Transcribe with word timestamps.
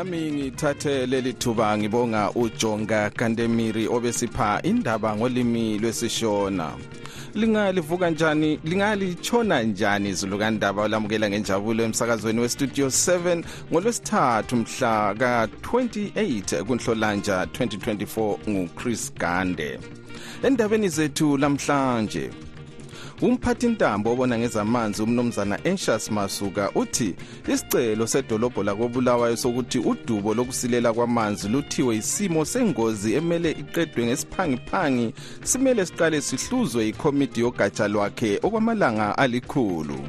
lami 0.00 0.32
ngithathe 0.32 1.06
leli 1.06 1.32
thuba 1.32 1.78
ngibonga 1.78 2.30
ujonga 2.34 3.10
kandemiri 3.10 3.86
obesipha 3.88 4.60
indaba 4.62 5.16
ngolimi 5.16 5.78
lwesishona. 5.78 6.72
Lingalivuka 7.34 8.10
njani 8.10 8.60
lingalitshona 8.64 9.62
njani 9.62 10.08
izulu 10.08 10.38
kandaba 10.38 10.82
olamukela 10.82 11.30
ngenjabulo 11.30 11.84
emsakazweni 11.84 12.40
westudio 12.40 12.86
7 12.86 13.44
ngolwesithathu 13.72 14.56
mhla 14.56 15.14
ka-28 15.14 16.62
kunhlolanja 16.62 17.44
2024 17.44 18.36
nguchris 18.48 19.14
gande. 19.14 19.78
Endabeni 20.42 20.88
zethu 20.88 21.36
lamhlanje 21.36 22.30
umphathintambo 23.22 24.12
obona 24.12 24.38
ngezamanzi 24.38 25.02
umnumzana 25.02 25.58
Anxious 25.64 26.10
Masuka 26.10 26.70
uthi 26.74 27.14
isicelo 27.48 28.06
sedolobho 28.06 28.62
lakobulawayo 28.62 29.36
sokuthi 29.36 29.78
udubo 29.78 30.34
lokusilela 30.34 30.92
kwamanzi 30.92 31.48
luthiwe 31.48 31.96
isimo 31.96 32.44
sengozi 32.44 33.14
emele 33.14 33.50
iqedwe 33.50 34.06
ngesiphangiphangi 34.06 35.14
simele 35.42 35.86
siqale 35.86 36.20
sihluzwe 36.20 36.88
ikomiti 36.88 37.40
yogatsha 37.40 37.88
lwakhe 37.88 38.40
okwamalanga 38.42 39.18
alikhulu. 39.18 40.00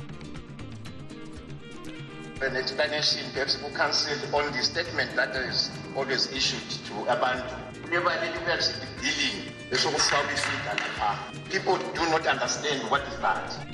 An 2.41 2.55
explanation 2.55 3.23
perhaps 3.33 3.55
ku-council 3.57 4.17
on 4.33 4.51
the 4.53 4.63
statement 4.63 5.15
that 5.15 5.35
is 5.35 5.69
always 5.95 6.31
issued 6.33 6.67
to 6.87 6.93
abantu. 7.11 7.55
Kuyoba 7.83 8.15
leli 8.21 8.39
perhaps 8.45 8.73
billing 9.01 9.60
esokufaka 9.71 10.33
isida 10.33 10.73
lapha 10.73 11.17
people 11.49 11.77
do 11.95 12.11
not 12.11 12.25
understand 12.27 12.81
what 12.89 13.01
is 13.07 13.19
that. 13.21 13.71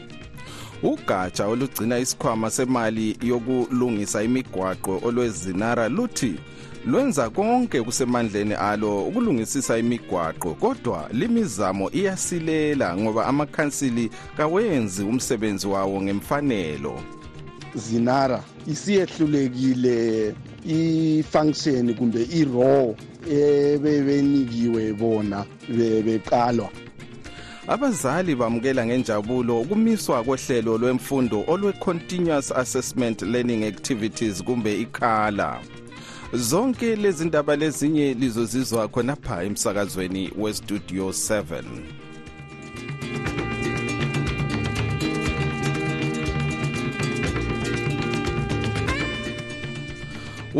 Ugatsha 0.83 1.47
olugcina 1.47 1.99
isikhwama 1.99 2.49
semali 2.49 3.17
yokulungisa 3.21 4.23
imigwaqo 4.23 5.01
olwezinara 5.03 5.89
luthi 5.89 6.39
lwenza 6.85 7.29
konke 7.29 7.81
kusemandleni 7.81 8.53
alo 8.53 9.07
ukulungisisa 9.07 9.77
imigwaqo 9.77 10.53
kodwa 10.53 11.09
limizamo 11.11 11.91
iyasilela 11.91 12.97
ngoba 12.97 13.25
amakhansili 13.25 14.11
kawenzi 14.37 15.03
umsebenzi 15.03 15.67
wawo 15.67 16.01
ngemfanelo. 16.01 16.99
Zinara 17.75 18.43
isiyehlulekile 18.67 20.35
i-function 20.65 21.95
kumbe 21.95 22.23
i-raw 22.23 22.93
ebebenikiwe 23.29 24.93
bona 24.93 25.45
beqalwa. 26.05 26.69
Abazali 27.67 28.35
bamukela 28.35 28.85
ngenjabulo 28.85 29.61
ukumiswa 29.61 30.23
kohlelo 30.23 30.77
lwemfundo 30.77 31.43
olwe-continuous 31.47 32.51
assessment 32.51 33.21
learning 33.21 33.63
activities 33.63 34.43
kumbe 34.43 34.81
ikhala 34.81 35.59
zonke 36.33 36.95
lezi 36.95 37.25
ndaba 37.25 37.55
lezinye 37.55 38.13
lizozizwa 38.13 38.87
khonapha 38.87 39.43
emsakazweni 39.43 40.31
westudio 40.37 41.09
7 41.09 41.63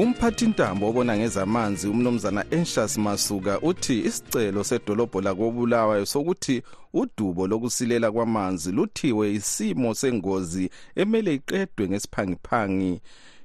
umphathintambo 0.02 0.90
obona 0.90 1.18
ngezamanzi 1.18 1.88
umnumzana 1.88 2.46
Anxious 2.52 2.98
Masuka 2.98 3.60
uthi 3.60 4.00
isicelo 4.00 4.64
sedolobho 4.64 5.22
lakobulawayo 5.22 6.06
sokuthi 6.06 6.62
udubo 6.94 7.48
lokusilela 7.48 8.12
kwamanzi 8.12 8.72
luthiwe 8.72 9.34
isimo 9.34 9.94
sengozi 9.94 10.70
emele 10.96 11.34
iqedwe 11.34 11.90
ngesiphangiphangi. 11.90 13.02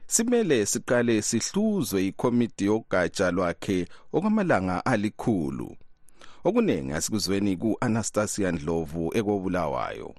Simele 0.07 0.67
siqale 0.67 1.23
sihluzwe 1.23 2.07
ikomiti 2.07 2.65
yogatsha 2.65 3.31
lwakhe 3.31 3.89
okwamalanga 4.13 4.87
alikhulu. 4.87 5.77
Okuningi 6.45 6.93
asikuzweni 6.93 7.57
ku-anastasia 7.57 8.53
ndlovu 8.53 9.11
ekobulawayo. 9.19 10.15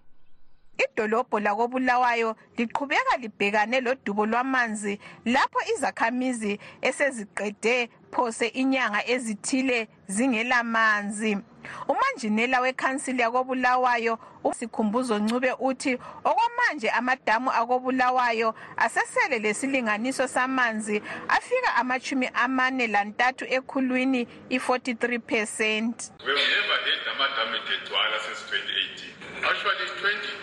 Idolobho 0.78 1.40
lakobulawayo 1.40 2.36
liqhubeka 2.58 3.18
libhekane 3.18 3.82
lodubo 3.82 4.26
lwamanzi 4.26 5.00
lapho 5.26 5.60
izakhamizi 5.76 6.60
eseziqede 6.82 7.90
phose 8.12 8.48
inyanga 8.48 9.08
ezithile 9.08 9.88
zingelamanzi 10.08 11.38
umanjinela 11.88 12.60
wekhansili 12.62 13.22
yakobulawayo 13.22 14.20
usikhumbuzo 14.44 15.20
ncube 15.20 15.52
uthi 15.60 15.98
okwamanje 16.24 16.90
amadamu 16.90 17.52
akobulawayo 17.52 18.56
asesele 18.78 19.40
lesilinganiso 19.40 20.28
samanzi 20.28 21.02
afika 21.28 21.76
amachumi 21.76 22.30
amane 22.34 22.88
lantathu 22.88 23.46
ekhulwini 23.50 24.28
i-43 24.50 25.20
percent 25.20 26.12
We've 26.26 26.36
never 26.36 26.78
had 26.86 27.02
amadamu 27.16 27.56
egcwala 27.56 28.20
since 28.26 28.42
2018. 28.52 29.50
Actually, 29.50 29.86
2024 29.86 30.43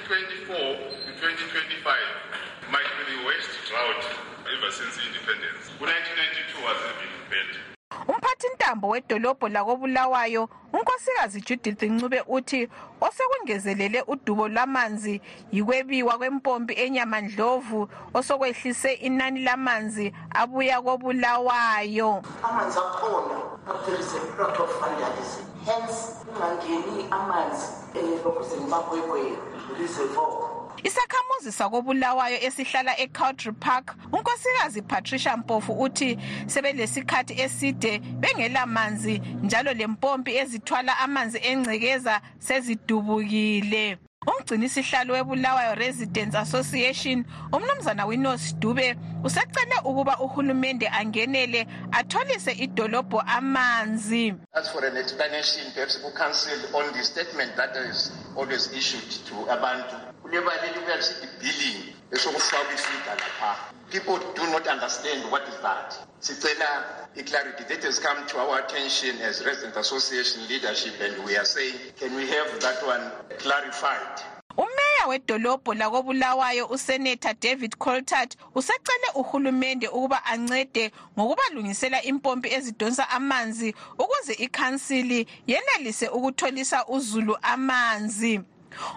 umphathintambo 8.71 8.89
wedolobho 8.89 9.49
lakobulawayo 9.49 10.49
unkosikazi 10.73 11.41
judith 11.41 11.83
ncube 11.83 12.23
uthi 12.29 12.69
osekungezelele 13.01 14.03
udubo 14.07 14.49
lwamanzi 14.49 15.21
yikwebiwa 15.53 16.19
kwempompi 16.19 16.75
enyamandlovu 16.75 17.89
osokwehlise 18.15 18.93
inani 18.93 19.43
lamanzi 19.43 20.13
abuya 20.31 20.83
kobulawayo. 20.83 22.23
Amanzi 22.43 22.79
akhona 22.79 23.39
but 23.67 23.87
there 23.87 23.99
is 23.99 24.15
a 24.15 24.43
lot 24.43 24.59
of 24.63 24.71
vandalism 24.81 25.45
hence 25.67 26.15
kungangeni 26.27 27.07
amanzi 27.11 27.67
um 27.95 28.25
lokuzeni 28.25 28.71
bagwegwe 28.71 29.39
reservoir 29.79 30.50
isakhamuzi 30.85 31.53
sakobulawayo 31.53 32.39
esihlala 32.43 32.99
ecoutry 33.01 33.53
park 33.53 33.97
unkosikazi 34.13 34.83
patricia 34.83 35.37
mpofu 35.37 35.73
uthi 35.73 36.19
sebelesikhathi 36.47 37.41
eside 37.41 37.99
bengelamanzi 37.99 39.19
njalo 39.43 39.73
lempompi 39.73 40.37
ezithwala 40.37 40.99
amanzi 40.99 41.39
engcekeza 41.43 42.21
sezidubukile. 42.39 43.99
Umgcinisihlalo 44.27 45.15
webulawayo 45.15 45.75
residents 45.75 46.37
association 46.37 47.25
umnumzana 47.53 48.07
winos 48.07 48.55
dube 48.59 48.97
usecele 49.25 49.77
ukuba 49.85 50.19
uhulumende 50.21 50.89
angenele 50.89 51.67
atholise 51.93 52.53
idolobho 52.53 53.21
amanzi. 53.21 54.35
As 54.53 54.69
for 54.73 54.85
an 54.85 54.97
explanation 54.97 55.65
perhaps 55.75 55.97
ku-council 56.03 56.59
on 56.77 56.93
the 56.93 57.03
statement 57.03 57.57
that 57.57 57.75
is 57.77 58.13
always 58.37 58.73
issued 58.73 59.11
to 59.27 59.35
abantu 59.51 60.10
kuyoba 60.31 60.53
leli 60.63 60.81
perhaps 60.87 61.15
billing. 61.41 61.95
Esokufaka 62.13 62.75
isida 62.75 63.15
lapha 63.15 63.57
people 63.91 64.19
do 64.35 64.47
not 64.51 64.67
understand 64.67 65.31
what 65.31 65.43
is 65.49 65.57
that. 65.63 65.99
Sicela 66.21 67.09
i-clarity. 67.17 67.65
That 67.69 67.83
has 67.83 67.99
come 67.99 68.27
to 68.29 68.39
our 68.39 68.61
attention 68.61 69.19
as 69.19 69.45
resident 69.45 69.77
association 69.77 70.47
leadership 70.49 70.95
and 71.01 71.25
we 71.25 71.37
are 71.37 71.45
saying 71.45 71.75
can 71.99 72.15
we 72.15 72.29
have 72.29 72.61
that 72.61 72.87
one 72.87 73.11
clarified? 73.39 74.23
Umeya 74.57 75.07
wedolobho 75.09 75.75
lakobulawayo 75.75 76.67
useneta 76.67 77.35
david 77.41 77.79
coltart 77.79 78.37
usecele 78.55 79.09
uhulumende 79.15 79.89
ukuba 79.89 80.25
ancede 80.25 80.93
ngokubalungisela 81.19 82.03
impompi 82.03 82.53
ezidonsa 82.53 83.09
amanzi 83.11 83.75
ukuze 83.99 84.33
ikhansili 84.33 85.27
yenelise 85.47 86.09
ukutholisa 86.09 86.87
uzulu 86.87 87.39
amanzi 87.43 88.41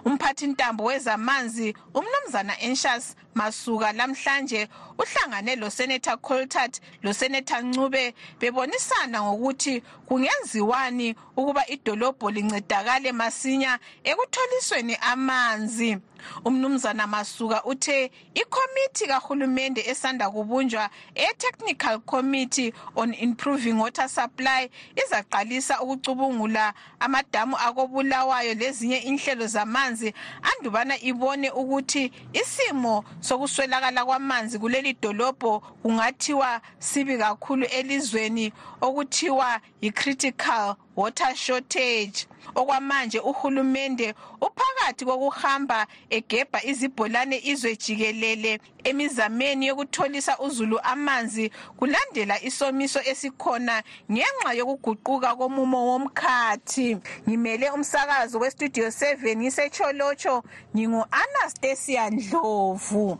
umphathintambo 0.04 0.84
wezamanzi 0.84 1.74
umnumzana 1.94 2.54
Anxious 2.62 3.16
masuka 3.34 3.92
lamhlanje 3.92 4.68
uhlangane 4.98 5.56
losenator 5.56 6.16
coltart 6.20 6.80
losenator 7.02 7.62
ncube 7.62 8.14
bebonisana 8.40 9.22
ngokuthi 9.22 9.82
kungenziwani 10.06 11.14
ukuba 11.36 11.66
idolobho 11.66 12.30
lincedakale 12.30 13.12
masinya 13.12 13.78
ekutholisweni 14.04 14.96
amanzi. 15.00 15.98
Umnumzana 16.44 17.06
masuka 17.06 17.64
uthe 17.64 18.10
ikhomithi 18.34 19.06
kahulumende 19.06 19.80
esanda 19.80 20.30
kubunjwa 20.30 20.90
e-technical 21.14 22.00
committee 22.00 22.72
on 22.96 23.14
improving 23.14 23.72
water 23.72 24.08
supply 24.08 24.70
izaqalisa 24.96 25.80
ukucubungula 25.80 26.74
amadamu 27.00 27.56
akobulawayo 27.56 28.54
lezinye 28.54 28.98
inhlelo 28.98 29.46
zamanzi 29.46 30.14
andubana 30.42 31.00
ibone 31.00 31.50
ukuthi 31.50 32.12
isimo 32.32 33.04
sokuswelakala 33.26 34.04
kwamanzi 34.04 34.58
kuleli 34.58 34.92
dolobho 35.02 35.60
kungathiwa 35.82 36.60
sibi 36.78 37.18
kakhulu 37.18 37.64
elizweni 37.78 38.52
okuthiwa 38.80 39.60
yi-critical 39.82 40.74
water 40.96 41.34
shortage 41.34 42.26
okwamanje 42.54 43.18
uhulumende 43.18 44.14
uphakathi 44.40 45.04
kokuhamba 45.04 45.86
egebha 46.10 46.64
izibholane 46.64 47.40
izwe 47.44 47.76
jikelele 47.76 48.60
emizameni 48.84 49.66
yokutholisa 49.66 50.38
uzulu 50.38 50.78
amanzi 50.82 51.50
kulandela 51.76 52.42
isomiso 52.42 53.00
esikhona 53.10 53.82
ngenxa 54.12 54.52
yokuguquka 54.58 55.36
komumo 55.36 55.86
womkhathi. 55.88 56.98
Ngimele 57.28 57.70
umsakazo 57.70 58.38
westudio 58.38 58.88
7 58.88 59.36
ngisecholotsho 59.36 60.42
ngingu-anastasia 60.76 62.10
ndlovu. 62.10 63.18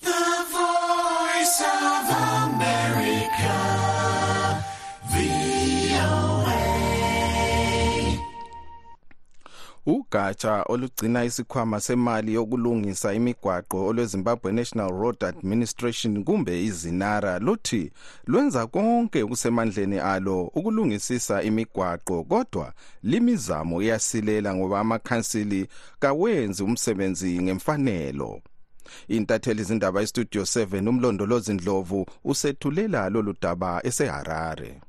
The 0.00 0.10
voice 0.52 1.60
of 1.62 2.43
ugatsha 9.86 10.62
olugcina 10.62 11.24
isikhwama 11.24 11.80
semali 11.80 12.34
yokulungisa 12.34 13.14
imigwaqo 13.14 13.86
olwezimbabwe 13.86 14.52
national 14.52 14.90
road 14.90 15.24
administration 15.24 16.24
kumbe 16.24 16.64
izinara 16.64 17.38
luthi 17.38 17.92
lwenza 18.26 18.66
konke 18.66 19.22
okusemandleni 19.22 19.98
alo 19.98 20.42
ukulungisisa 20.42 21.42
imigwaqo 21.42 22.24
kodwa 22.24 22.72
limizamo 23.02 23.82
iyasilela 23.82 24.54
ngoba 24.54 24.80
amakhansili 24.80 25.68
kawenzi 25.98 26.62
umsebenzi 26.62 27.42
ngemfanelo. 27.42 28.40
Intatheli 29.08 29.62
izindaba 29.62 30.02
istudio 30.02 30.42
7 30.42 30.88
umlondolozi 30.88 31.52
ndlovu 31.52 32.06
usethulela 32.24 33.08
lolu 33.08 33.34
daba 33.42 33.80
eseharare 33.86 34.80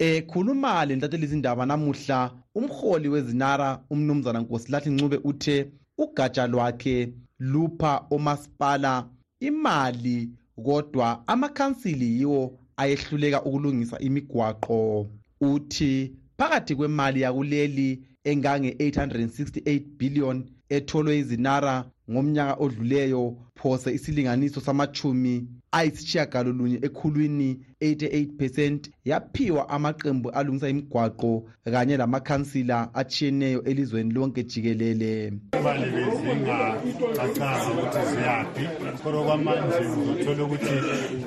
ekhuluma 0.00 0.84
lentatheli 0.86 1.24
izindaba 1.26 1.66
namuhla 1.66 2.18
umholi 2.58 3.08
wezinara 3.08 3.68
umnumzana 3.92 4.40
nkosilathi 4.40 4.90
ncube 4.90 5.16
uthe 5.30 5.56
ugatsha 5.98 6.46
lwakhe 6.52 6.96
lupha 7.38 7.92
omasipala 8.10 8.92
imali 9.40 10.30
kodwa 10.64 11.28
amakhansili 11.32 12.06
yiwo 12.18 12.42
ayehluleka 12.76 13.42
ukulungisa 13.44 13.98
imigwaqo. 13.98 15.06
Uthi 15.40 16.12
phakathi 16.38 16.74
kwemali 16.74 17.20
yakuleli 17.20 17.88
engange-868 18.24 19.80
billion 19.98 20.36
etholwe 20.70 21.18
izinara 21.18 21.84
ngomnyaka 22.10 22.54
odluleyo 22.64 23.36
phose 23.54 23.94
isilinganiso 23.94 24.60
samachumi 24.60 25.46
ayisitshiyagalolunye 25.72 26.78
ekhulwini 26.82 27.60
88 27.80 28.36
percent 28.38 28.90
yaphiwa 29.04 29.68
amaqembu 29.68 30.30
alungisa 30.30 30.68
imigwaqo 30.68 31.48
kanye 31.64 31.96
lamakhansila 31.96 32.94
atshiyeneyo 32.94 33.64
elizweni 33.64 34.12
lonke 34.12 34.42
jikelele. 34.44 35.32
Imali 35.58 35.86
bezingacacanga 35.94 37.70
ukuthi 37.72 38.02
ziyaphi 38.10 38.64
kodwa 39.02 39.24
kwamanje 39.24 39.78
uzothola 40.00 40.44
ukuthi 40.44 40.76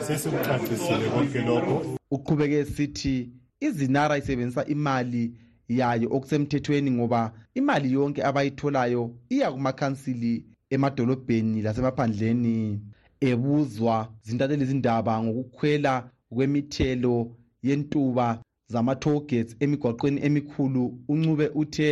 sesikuchasisile 0.06 1.10
konke 1.10 1.42
lokho. 1.42 1.98
Uqhubeke 2.12 2.66
sithi 2.66 3.30
izinara 3.60 4.18
isebenzisa 4.18 4.66
imali 4.66 5.34
yayo 5.80 6.08
okusemthethweni 6.16 6.92
ngoba 6.92 7.22
imali 7.60 7.94
yonke 7.94 8.22
abayitholayo 8.30 9.04
iya 9.30 9.52
kumakhansili 9.52 10.46
emadolobheni 10.70 11.62
lasemaphandleni 11.66 12.80
ebuzwa 13.30 13.96
zintatheli 14.26 14.64
izindaba 14.64 15.14
ngokukhwela 15.24 15.94
kwemithelo 16.34 17.16
yentuba 17.68 18.28
zama-tollgates 18.68 19.56
emigwaqweni 19.60 20.20
emikhulu. 20.28 20.84
Uncube 21.08 21.48
uthe 21.62 21.90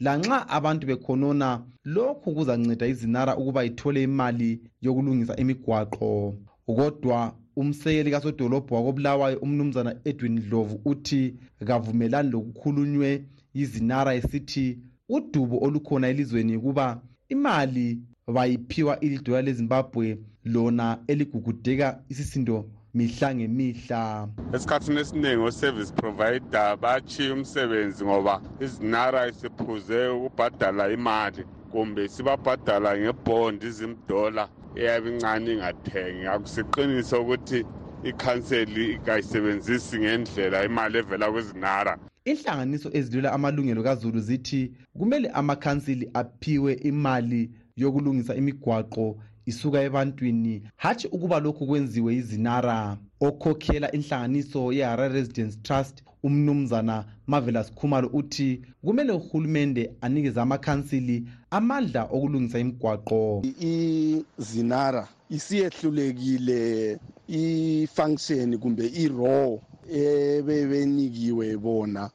lanxa 0.00 0.48
abantu 0.48 0.86
bekhonona 0.86 1.48
lokhu 1.84 2.34
kuzanceda 2.34 2.86
izinara 2.86 3.36
ukuba 3.36 3.64
ithole 3.64 4.02
imali 4.02 4.50
yokulungisa 4.84 5.36
imigwaqo. 5.36 6.34
Kodwa 6.66 7.18
umsekeli 7.56 8.10
kasodolobho 8.10 8.74
wakobulawayo 8.74 9.38
umnumzana 9.38 9.96
edwin 10.04 10.40
dlovu 10.40 10.80
uthi 10.84 11.34
kavumelani 11.66 12.30
lokukhulunywe 12.30 13.24
yizinara 13.54 14.14
esithi 14.14 14.78
udubo 15.08 15.58
olukhona 15.64 16.08
elizweni 16.08 16.58
kuba 16.58 17.00
imali 17.28 17.98
bayiphiwa 18.26 19.00
ilidola 19.00 19.42
lezimbabwe 19.42 20.18
lona 20.44 20.98
eligugudeka 21.06 22.02
isisindo 22.08 22.70
mihla 22.94 23.34
ngemihla. 23.34 24.28
Esikhathini 24.54 25.00
esiningi 25.00 25.36
o-service 25.36 25.92
provider 25.92 26.76
bachiye 26.76 27.32
umsebenzi 27.32 28.04
ngoba 28.04 28.40
izinara 28.60 29.28
isiphuze 29.28 30.08
ukubhadala 30.08 30.92
imali 30.92 31.44
kumbe 31.70 32.08
sibabhadala 32.08 32.98
ngebhondi 32.98 33.66
izimdola. 33.66 34.48
Eyabe 34.74 35.08
incane 35.10 35.52
ingathengi 35.52 36.26
akusiqiniso 36.26 37.22
ukuthi 37.22 37.58
ikhanseli 38.02 38.98
kayisebenzisi 39.04 39.96
ngendlela 39.98 40.64
imali 40.64 40.98
evela 40.98 41.32
kwezinara 41.32 41.94
inhlanganiso 42.24 42.88
ezilwela 42.98 43.32
amalungelo 43.32 43.82
kazulu 43.82 44.20
zithi 44.20 44.72
kumele 44.98 45.28
amakhansili 45.28 46.10
aphiwe 46.14 46.72
imali 46.90 47.50
yokulungisa 47.76 48.34
imigwaqo 48.34 49.16
isuka 49.46 49.82
ebantwini. 49.82 50.62
Hatshi 50.76 51.06
ukuba 51.06 51.40
lokhu 51.40 51.66
kwenziwe 51.66 52.14
izinara 52.14 52.96
okhokhela 53.20 53.92
inhlanganiso 53.92 54.72
ye-harare 54.72 55.14
residence 55.14 55.58
trust 55.62 56.02
umnumzana 56.24 57.04
marvelous 57.26 57.72
khumalo 57.74 58.08
uthi 58.12 58.60
kumele 58.84 59.12
uhulumende 59.12 59.90
anikeze 60.00 60.40
amakhansili 60.40 61.24
amandla 61.50 62.02
okulungisa 62.14 62.58
imigwaqo. 62.58 63.42
Izinara 63.60 65.08
isiyehlulekile 65.30 66.98
i-function 67.28 68.58
kumbe 68.58 68.86
i-raw 68.86 69.58
ebebenikiwe 69.90 71.56
bona 71.56 72.10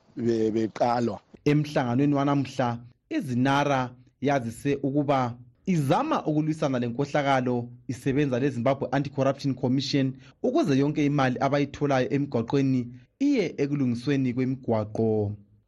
beqalwa. 0.53 1.19
Emhlanganweni 1.45 2.15
wanamhla 2.15 2.79
izinara 3.09 3.89
yazise 4.21 4.79
ukuba 4.83 5.35
izama 5.65 6.25
ukulwisana 6.25 6.79
lenkohlakalo 6.79 7.69
isebenza 7.87 8.39
lezimbabwe 8.39 8.87
anti-corruption 8.91 9.53
commission 9.53 10.13
ukuze 10.43 10.77
yonke 10.77 11.05
imali 11.05 11.37
abayitholayo 11.39 12.09
emigwaqweni 12.09 12.87
iye 13.19 13.45
ekulungisweni 13.61 14.33
kwemigwaqo 14.35 15.09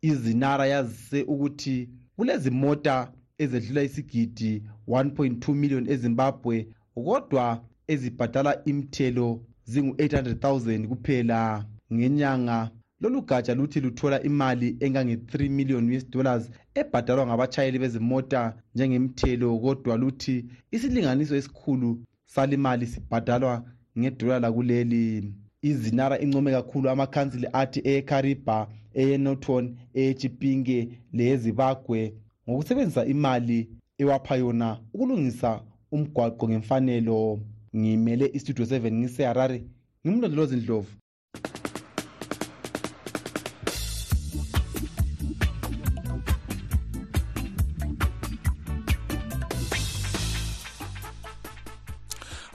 izinara 0.10 0.66
yazise 0.74 1.20
ukuthi 1.34 1.90
kulezimota 2.16 2.96
ezedlula 3.44 3.82
isigidi 3.88 4.52
1.2 4.88 5.54
million 5.62 5.84
ezimbabwe 5.94 6.56
kodwa 6.96 7.46
ezibhadala 7.92 8.52
imithelo 8.70 9.28
zingu-800 9.72 10.36
000 10.36 10.88
kuphela. 10.88 11.66
Ngenyanga 11.94 12.72
lolu 13.02 13.22
gatsha 13.22 13.56
luthi 13.56 13.80
luthola 13.82 14.24
imali 14.24 14.78
engange-3 14.80 15.50
million 15.50 15.92
us 15.96 16.10
dollars 16.10 16.50
ebhadalwa 16.80 17.28
ngabachayeli 17.28 17.80
bezimota 17.80 18.42
njengemithelo 18.76 19.60
kodwa 19.60 19.98
luthi 19.98 20.46
isilinganiso 20.72 21.36
esikhulu 21.36 21.90
salimali 22.26 22.86
sibhadalwa 22.88 23.54
ngedola 24.00 24.40
lakuleli. 24.40 25.34
Izinara 25.62 26.20
income 26.20 26.52
kakhulu 26.52 26.90
amakhansili 26.90 27.48
athi 27.54 27.80
eyekariba 27.84 28.68
eyenoton 28.94 29.76
eyechipinge 29.94 30.90
leyezibagwe 31.14 32.14
ngokusebenzisa 32.50 33.06
imali 33.06 33.70
ewapha 33.98 34.36
yona 34.36 34.80
ukulungisa 34.94 35.62
umgwaqo 35.92 36.50
ngemfanelo. 36.50 37.40
Ngimele 37.76 38.30
istudio 38.34 38.66
7 38.66 38.92
ngiseharare 38.92 39.64
ngimlondolozi 40.08 40.56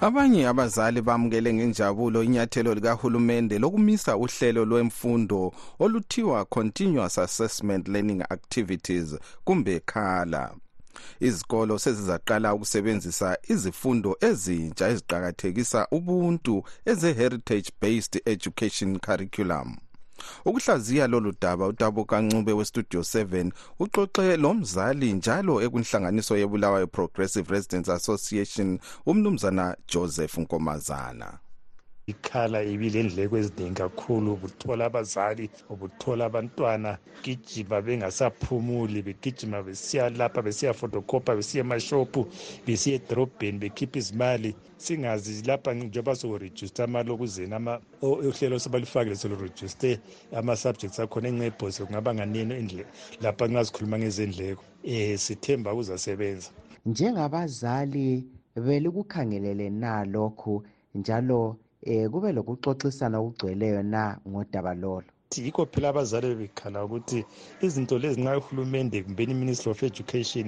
abanye 0.00 0.46
abazali 0.48 1.02
bamukele 1.02 1.54
ngenjabulo 1.54 2.22
inyathelo 2.22 2.74
likahulumende 2.74 3.58
lokumisa 3.58 4.16
uhlelo 4.16 4.64
lwemfundo 4.64 5.52
oluthiwa 5.78 6.44
continuous 6.44 7.18
assessment 7.18 7.88
learning 7.88 8.22
activities 8.30 9.16
kumbe 9.44 9.80
khala 9.80 10.54
izikolo 11.20 11.78
sezizaqala 11.78 12.54
ukusebenzisa 12.54 13.38
izifundo 13.48 14.16
ezintsha 14.20 14.88
eziqakathekisa 14.88 15.86
ubuntu 15.90 16.64
eze-heritage 16.86 17.70
based 17.82 18.22
education 18.26 18.98
curriculum 18.98 19.76
ukuhlaziya 20.44 21.06
lolu 21.06 21.32
daba 21.40 21.66
utabo 21.66 22.04
kancube 22.04 22.52
westudio 22.52 23.00
7 23.00 23.50
uxoxe 23.78 24.36
lo 24.36 24.54
mzali 24.54 25.12
njalo 25.12 25.62
ekunhlanganiso 25.62 26.36
yebulawayo 26.36 26.86
progressive 26.86 27.52
residents 27.54 27.88
association 27.88 28.78
umnumzana 29.06 29.76
joseph 29.88 30.38
nkomazana. 30.38 31.38
Ikhala 32.06 32.62
ibilendleko 32.62 33.36
eziningi 33.38 33.74
kakhulu 33.82 34.32
ubuthola 34.32 34.84
abazali 34.86 35.50
ubuthola 35.72 36.24
abantwana 36.26 36.98
gijima 37.24 37.82
bengasaphumuli 37.82 39.02
begijima 39.02 39.62
besiya 39.62 40.10
lapha 40.10 40.42
besiya 40.42 40.72
fotocopa 40.74 41.34
besiya 41.36 41.64
emashophu 41.64 42.20
besiya 42.66 42.96
edorobheni 42.96 43.58
bekhipha 43.58 43.98
izimali. 43.98 44.54
Singazi 44.76 45.42
lapha 45.46 45.74
njengoba 45.74 46.14
sokurejuste 46.14 46.82
amalokuzeni 46.82 47.54
uhlelo 48.02 48.58
sebalifakile 48.58 49.16
selurejuste 49.16 49.98
ama-subjects 50.32 51.00
akhona 51.00 51.28
encepho 51.28 51.86
kungaba 51.86 52.14
nganini 52.14 52.84
lapha 53.20 53.48
ngingazikhuluma 53.48 53.98
ngezendleko. 53.98 54.62
Um 54.84 55.16
sithemba 55.16 55.74
kuzasebenza 55.74 56.50
njengabazali 56.86 58.24
belikukhangelele 58.56 59.70
na 59.70 60.04
lokhu 60.04 60.62
njalo 60.94 61.56
eh 61.92 62.08
kube 62.12 62.28
lokuxoxisana 62.36 63.16
okugcweleyo 63.18 63.82
na 63.92 64.02
ngodaba 64.28 64.74
lolo? 64.82 65.10
Yikho 65.44 65.66
phela 65.66 65.88
abazali 65.88 66.26
bebekhala 66.28 66.84
ukuthi 66.86 67.18
izinto 67.66 67.98
lezi 67.98 68.20
nxa 68.20 68.38
uhulumende 68.40 69.02
kumbeni 69.04 69.32
i-ministry 69.34 69.70
of 69.70 69.82
education 69.82 70.46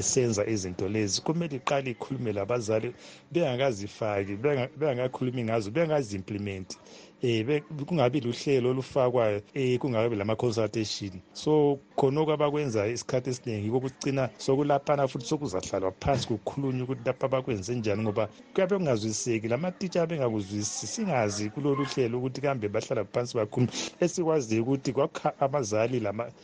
isenza 0.00 0.42
izinto 0.54 0.86
lezi 0.94 1.16
kumele 1.24 1.56
iqale 1.56 1.90
ikhulume 1.90 2.30
labazali 2.32 2.88
bengakazifaki 3.32 4.34
bengakakhulumi 4.80 5.42
ngazo 5.44 5.68
bengazi-implimenti 5.76 6.76
eh 7.22 7.62
kungabi 7.86 8.20
luhlelo 8.20 8.70
olufakwayo 8.70 9.40
eh 9.54 9.78
kungabi 9.78 10.16
lama-consultation 10.16 11.20
so 11.32 11.78
khonoko 11.96 12.32
abakwenza 12.32 12.86
isikhathi 12.88 13.30
esiningi 13.30 13.70
kokucina 13.70 14.28
sokulaphana 14.38 15.08
futhi 15.08 15.26
sokuzahlalwa 15.26 15.92
phansi 16.02 16.26
kukhulunywa 16.28 16.84
ukuthi 16.84 17.02
lapha 17.06 17.28
bakwenze 17.28 17.74
njani 17.74 18.02
ngoba 18.02 18.28
kuyabe 18.52 18.76
kungazwisiseki 18.76 19.48
lamatitsha 19.48 20.02
abengakuzwisisi 20.02 20.86
singazi 20.86 21.50
kulolu 21.50 21.84
hlelo 21.84 22.18
ukuthi 22.18 22.40
kambe 22.40 22.68
bahlala 22.68 23.04
phansi 23.04 23.36
bakhuluma 23.36 23.72
esikwaziyo 24.00 24.62
ukuthi 24.62 24.92
kwakha 24.92 25.32
abazali 25.40 25.98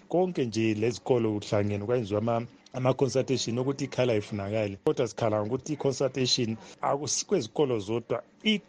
konke 0.09 0.45
nje 0.45 0.75
lezikolo 0.75 1.33
kuhlangene 1.37 1.85
kwayenziwa 1.85 2.21
ama-consultation 2.73 3.59
ukuthi 3.59 3.85
ikhala 3.85 4.14
ifunakali 4.14 4.76
kodwa 4.85 5.09
sikhala 5.09 5.47
ngokuthi 5.47 5.73
i-consultation 5.73 6.57
akusikwezikolo 6.81 7.79
zodwa 7.79 8.23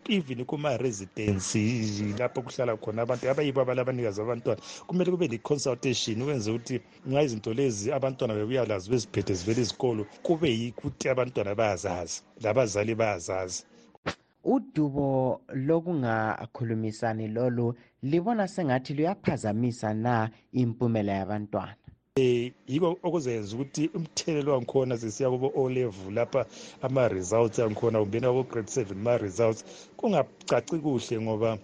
even 0.09 0.45
kuma-residency 0.45 2.13
lapho 2.19 2.41
kuhlala 2.41 2.77
khona 2.77 3.01
abantu 3.01 3.29
abayibo 3.29 3.61
abalabanikazi 3.61 4.21
abantwana. 4.21 4.61
Kumele 4.87 5.11
kube 5.11 5.27
le-consultation 5.27 6.21
ukwenze 6.21 6.51
ukuthi 6.51 6.81
nxa 7.07 7.23
izinto 7.23 7.53
lezi 7.53 7.91
abantwana 7.91 8.33
bebuya 8.33 8.65
lazo 8.65 8.91
beziphethe 8.91 9.33
zivele 9.33 9.61
izikolo 9.61 10.05
kube 10.23 10.49
yikuthi 10.51 11.09
abantwana 11.09 11.55
bayazazi 11.55 12.21
labazali 12.41 12.95
bayazazi. 12.95 13.63
Udubo 14.43 15.41
lokungakhulumisani 15.53 17.27
lolu 17.27 17.75
libona 18.03 18.47
sengathi 18.47 18.93
luyaphazamisa 18.93 19.93
na 19.93 20.29
impumela 20.51 21.13
yabantwana? 21.13 21.75
Eh 22.21 22.51
yiko 22.71 22.89
okuzenza 23.07 23.49
ukuthi 23.55 23.83
umthelelo 23.97 24.49
wangikhona 24.53 24.97
sesiya 25.01 25.29
kubo 25.33 25.47
O 25.61 25.63
level 25.77 26.13
lapha 26.13 26.45
ama 26.85 27.07
results 27.07 27.57
angikhona 27.59 27.99
kumbeni 27.99 28.27
abo 28.27 28.43
grade 28.43 28.69
7 28.69 28.93
ma 29.05 29.17
results 29.17 29.65
kungacaci 29.97 30.77
kuhle 30.83 31.15
ngoba 31.21 31.57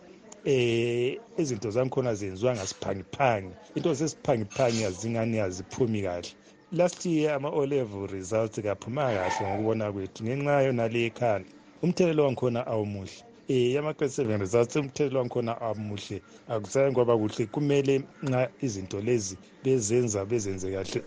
eh 0.45 1.19
izinto 1.37 1.69
zangikhona 1.75 2.15
zenziwa 2.19 2.55
ngasiphangiphangi. 2.55 3.53
Into 3.75 3.93
zesiphangiphangi 3.93 4.83
azingani 4.89 5.37
aziphumi 5.39 6.01
kahle. 6.01 6.31
Last 6.71 7.05
year 7.05 7.35
ama 7.35 7.49
O 7.49 7.65
level 7.65 8.07
results 8.07 8.59
kaphuma 8.59 9.13
kahle 9.13 9.45
ngokubona 9.47 9.91
kwethu 9.93 10.23
ngenxa 10.23 10.65
yona 10.65 10.87
le 10.87 11.05
ekhanda 11.09 11.49
umthelelo 11.83 12.23
wangikhona 12.25 12.67
awumuhle. 12.67 13.28
Ama-grade 13.49 14.13
seven 14.13 14.39
results 14.39 14.75
umthelelo 14.75 15.19
wangikhona 15.19 15.61
amuhle. 15.61 16.21
Akusaye 16.47 16.91
kwaba 16.91 17.17
kuhle 17.17 17.45
kumele 17.45 18.03
nxa 18.23 18.49
izinto 18.61 19.01
lezi 19.01 19.37
bezenza 19.63 20.25
bezenze 20.25 20.71
kahle. 20.71 21.03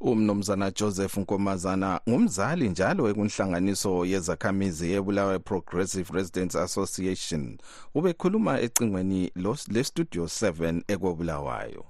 Umnumzana 0.00 0.70
joseph 0.70 1.16
nkomazana 1.16 2.00
ngumzali 2.08 2.68
njalo 2.68 3.08
ekunhlanganiso 3.10 4.04
yezakhamizi 4.04 4.90
yebulawayo 4.90 5.40
progressive 5.40 6.12
residents 6.12 6.56
association. 6.56 7.58
Ubekhuluma 7.94 8.60
ecingweni 8.60 9.30
lestudio 9.70 10.24
7 10.24 10.82
ekobulawayo 10.88 11.84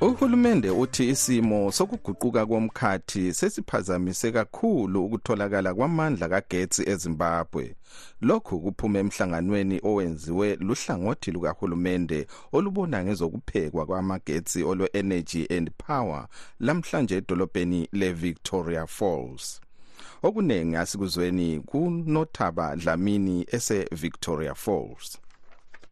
uhulumende 0.00 0.70
uthi 0.70 1.08
isimo 1.08 1.72
sokuguquka 1.72 2.46
komkhathi 2.46 3.34
sesiphazamise 3.34 4.32
kakhulu 4.32 5.04
ukutholakala 5.04 5.74
kwamandla 5.74 6.28
kagetsi 6.28 6.90
ezimbabwe. 6.90 7.74
Lokhu 8.20 8.60
kuphume 8.60 8.98
emhlanganweni 9.00 9.80
owenziwe 9.82 10.56
luhlangothi 10.56 11.30
lukahulumende 11.30 12.26
olubona 12.52 13.04
ngezokuphekwa 13.04 13.86
kwamagetsi 13.86 14.62
olwe-energy 14.62 15.46
and 15.56 15.70
power 15.86 16.26
lamhlanje 16.60 17.16
edolobheni 17.16 17.88
le-victoria 17.92 18.86
falls. 18.86 19.60
Okuningi 20.22 20.76
asikuzweni 20.76 21.60
kunothaba 21.60 22.76
dlamini 22.76 23.46
ese-victoria 23.52 24.54
falls. 24.54 25.18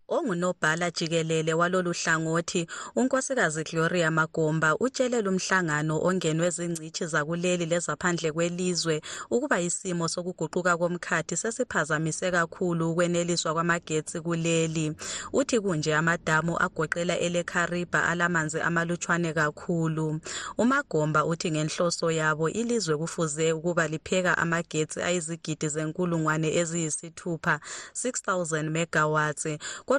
Ongunobhala 0.09 0.91
jikelele 0.91 1.55
walolu 1.55 1.93
hlangothi 1.93 2.67
unkosikazi 2.97 3.65
gloria 3.65 4.11
magomba 4.11 4.77
utshele 4.77 5.23
lumhlangano 5.23 6.01
ongenwe 6.03 6.51
zingcitshi 6.51 7.07
zakuleli 7.07 7.67
lezaphandle 7.67 8.33
kwelizwe 8.33 9.03
ukuba 9.31 9.61
isimo 9.61 10.09
sokuguquka 10.09 10.77
komkhathi 10.77 11.37
sesiphazamise 11.37 12.31
kakhulu 12.31 12.91
ukweneliswa 12.91 13.53
kwamagetsi 13.55 14.21
kuleli. 14.21 14.93
Uthi 15.33 15.61
kunje 15.61 15.95
amadamu 15.95 16.57
agoqela 16.63 17.19
elekhariba 17.19 18.05
alamanzi 18.09 18.61
amalutshwane 18.61 19.33
kakhulu. 19.33 20.21
Umagomba 20.59 21.25
uthi 21.25 21.51
ngenhloso 21.51 22.11
yabo 22.11 22.51
ilizwe 22.51 22.97
kufuze 22.97 23.53
ukuba 23.53 23.89
lipheka 23.89 24.39
amagetsi 24.39 25.03
ayizigidi 25.03 25.69
zenkulungwane 25.69 26.49
eziyisithupha 26.57 27.61
6000 27.95 28.71
megawatts 28.71 29.47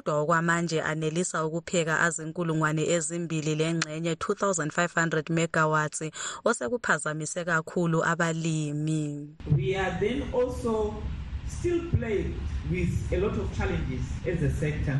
kodwa 0.00 0.20
okwamanje 0.20 0.82
anelisa 0.82 1.44
ukupheka 1.44 2.00
azinkulungwane 2.00 2.82
ezimbili 2.94 3.54
lengxenye 3.54 4.14
2500 4.14 5.32
megawatts 5.32 6.02
osekuphazamise 6.44 7.44
kakhulu 7.44 8.04
abalimi. 8.04 9.28
We 9.56 9.76
are 9.76 9.96
then 10.00 10.22
also 10.32 10.94
still 11.48 11.80
plagued 11.90 12.34
with 12.70 13.12
a 13.12 13.18
lot 13.18 13.36
of 13.40 13.56
challenges 13.56 14.04
as 14.26 14.42
a 14.42 14.50
sector. 14.50 14.98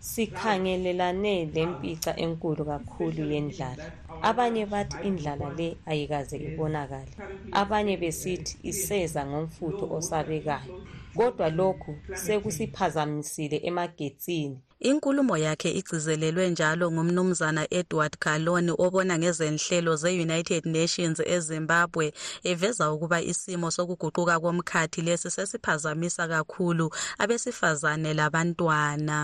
Sikhangelelane 0.00 1.50
lempica 1.54 2.16
enkulu 2.16 2.64
kakhulu 2.64 3.32
yendlala. 3.32 3.92
Abanye 4.22 4.66
bathi 4.72 4.96
indlala 5.08 5.48
le 5.58 5.68
ayikaze 5.90 6.36
ibonakale. 6.48 7.12
Abanye 7.52 7.96
besithi 8.02 8.58
iseza 8.70 9.26
ngomfutho 9.26 9.84
osabekayo. 9.96 10.74
Kodwa 11.16 11.48
lokhu 11.50 11.92
sekusiphazamisile 12.24 13.56
emagetsini. 13.68 14.58
Inkulumo 14.82 15.36
yakhe 15.36 15.70
igcizelelwe 15.70 16.50
njalo 16.50 16.92
ngumnumzana 16.92 17.66
edward 17.70 18.18
galoni 18.20 18.72
obona 18.78 19.18
ngezenhlelo 19.18 19.96
ze-united 19.96 20.66
nations 20.66 21.20
ezimbabwe 21.34 22.12
eveza 22.50 22.92
ukuba 22.92 23.18
isimo 23.22 23.70
sokuguquka 23.70 24.40
komkhathi 24.40 25.02
lesi 25.02 25.30
sesiphazamisa 25.30 26.28
kakhulu 26.28 26.90
abesifazane 27.18 28.14
labantwana. 28.14 29.18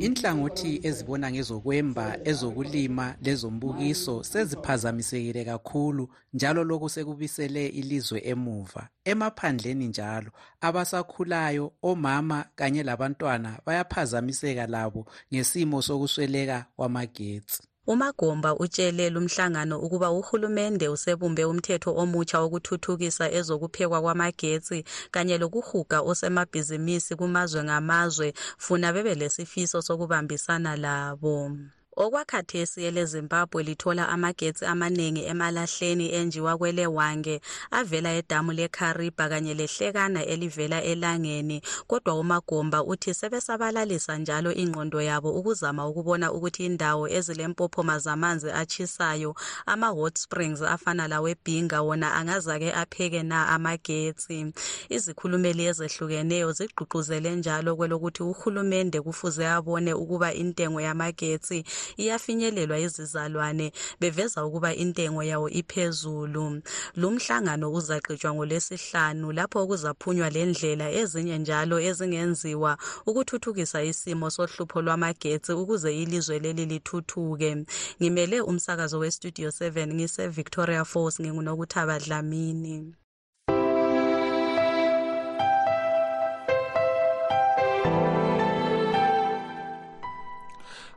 Inhlangothi 0.00 0.80
ezibona 0.82 1.30
ngezokwemba 1.32 2.18
ezokulima 2.24 3.14
lezombukiso 3.22 4.22
seziphazamisekile 4.22 5.44
kakhulu 5.44 6.08
njalo 6.34 6.64
lokhu 6.64 6.88
sekubisele 6.88 7.66
ilizwe 7.66 8.20
emuva. 8.24 8.88
Emaphandleni 9.10 9.86
njalo 9.88 10.30
abasakhulayo 10.66 11.72
omama 11.82 12.38
kanye 12.58 12.82
labantwana 12.82 13.50
bayaphazamiseka 13.66 14.66
labo 14.66 15.06
ngesimo 15.32 15.82
sokusweleka 15.82 16.58
kwamagetsi. 16.76 17.62
Umagomba 17.92 18.50
utshele 18.56 19.10
lumhlangano 19.10 19.76
ukuba 19.80 20.10
uhulumende 20.10 20.88
usebumbe 20.88 21.44
umthetho 21.44 21.90
omutsha 22.02 22.40
wokuthuthukisa 22.42 23.24
ezokuphekwa 23.38 23.98
kwamagetsi 24.04 24.78
kanye 25.10 25.38
lokuhuga 25.38 25.98
osemabhizimisi 26.10 27.12
kumazwe 27.16 27.60
ngamazwe 27.64 28.28
funa 28.64 28.92
bebe 28.92 29.14
lesifiso 29.20 29.78
sokubambisana 29.86 30.76
labo. 30.84 31.36
Okwakhathesi 32.04 32.84
elezimbabwe 32.88 33.62
lithola 33.68 34.08
amagetsi 34.14 34.64
amaningi 34.72 35.22
emalahleni 35.30 36.06
enjiwa 36.18 36.52
kwelewange 36.58 37.40
avela 37.78 38.10
edamu 38.20 38.52
lekariba 38.58 39.24
kanye 39.28 39.54
lehlekana 39.54 40.20
elivela 40.32 40.78
elangeni 40.82 41.58
kodwa 41.90 42.14
umagomba 42.22 42.78
uthi 42.84 43.14
sebesabalalisa 43.14 44.18
njalo 44.18 44.50
ingqondo 44.52 45.00
yabo 45.02 45.30
ukuzama 45.38 45.82
ukubona 45.90 46.32
ukuthi 46.32 46.66
indawo 46.66 47.04
ezilempophoma 47.16 47.98
zamanzi 47.98 48.50
atshisayo 48.60 49.34
ama-hot 49.66 50.18
springs 50.18 50.62
afana 50.62 51.08
lawebhinga 51.08 51.82
wona 51.82 52.14
angazake 52.14 52.72
apheke 52.72 53.22
na 53.22 53.48
amagetsi. 53.48 54.52
Izikhulumeli 54.88 55.64
ezehlukeneyo 55.70 56.52
zigqugquzele 56.52 57.36
njalo 57.36 57.76
kwelokuthi 57.76 58.22
uhulumende 58.22 59.00
kufuze 59.00 59.46
abone 59.48 59.92
ukuba 59.94 60.34
intengo 60.34 60.80
yamagetsi 60.80 61.64
iyafinyelelwa 61.96 62.78
izizalwane 62.78 63.72
beveza 64.00 64.44
ukuba 64.44 64.74
intengo 64.74 65.22
yawo 65.22 65.48
iphezulu. 65.48 66.62
Lumhlangano 66.96 67.72
uzaqitshwa 67.72 68.34
ngolwesihlanu 68.34 69.32
lapho 69.32 69.66
kuzaphunywa 69.66 70.30
lendlela 70.30 70.86
ezinye 71.00 71.38
njalo 71.38 71.76
ezingenziwa 71.88 72.78
ukuthuthukisa 73.06 73.82
isimo 73.82 74.30
sohlupho 74.30 74.82
lwamagetsi 74.82 75.52
ukuze 75.52 75.90
ilizwe 76.02 76.38
leli 76.38 76.66
lithuthuke. 76.66 77.50
Ngimele 78.00 78.40
umsakazo 78.40 78.98
westudio 78.98 79.48
7 79.48 79.94
ngise-victoria 79.94 80.84
falls 80.84 81.20
ngingunokuthaba 81.20 81.98
dlamini 81.98 82.94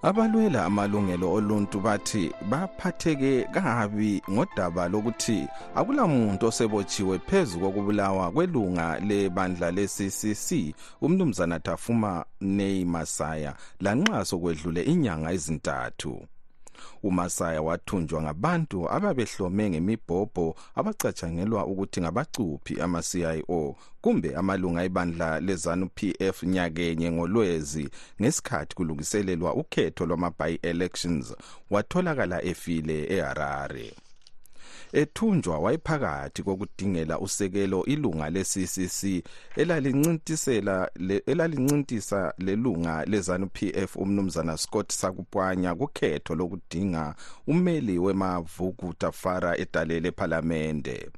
abalwela 0.04 0.66
amalungelo 0.66 1.34
oluntu 1.34 1.80
bathi 1.80 2.32
baphatheke 2.50 3.34
kabi 3.54 4.22
ngodaba 4.32 4.84
lokuthi 4.90 5.48
akulamuntu 5.76 6.46
osebotshiwe 6.50 7.20
phezu 7.20 7.60
kokubulawa 7.60 8.32
kwelunga 8.32 9.00
lebandla 9.08 9.72
le-ccc 9.72 10.50
umnumzana 11.06 11.60
thafuma 11.60 12.26
nei 12.42 12.86
masaya 12.86 13.54
lanxa 13.80 14.26
sokwedlule 14.26 14.82
inyanga 14.84 15.30
ezintathu. 15.36 16.14
Umasaya 17.04 17.62
wathunjwa 17.62 18.22
ngabantu 18.22 18.90
ababehlome 18.90 19.70
ngemibhobho 19.70 20.56
abacatshangelwa 20.76 21.66
ukuthi 21.66 22.02
ngabacuphi 22.02 22.82
ama-cio 22.82 23.76
kumbe 24.02 24.36
amalunga 24.36 24.84
ebandla 24.84 25.40
lezanu 25.40 25.90
pf 25.98 26.44
nyakenye 26.44 27.12
ngolwezi 27.12 27.90
ngesikhathi 28.22 28.76
kulungiselelwa 28.76 29.54
ukhetho 29.54 30.06
lwama-by-elections 30.06 31.26
watholakala 31.70 32.44
efile 32.44 32.98
eharare 33.16 33.94
ethunjwa 34.94 35.60
wayephakathi 35.60 36.44
kokudingela 36.44 37.20
usekelo 37.20 37.86
ilunga 37.86 38.30
le-ccc 38.30 39.24
elalincintisela 39.56 40.92
elalincintisa 41.26 42.34
lelunga 42.38 43.06
lezanu 43.06 43.48
pf 43.48 43.96
umnumzana 43.96 44.58
scott 44.58 44.92
sakupwanya 44.92 45.76
kukhetho 45.76 46.36
lokudinga 46.36 47.16
umeli 47.48 48.00
wemavuku 48.00 48.94
tafara 48.94 49.58
edalele 49.58 50.08
ephalamende. 50.08 51.10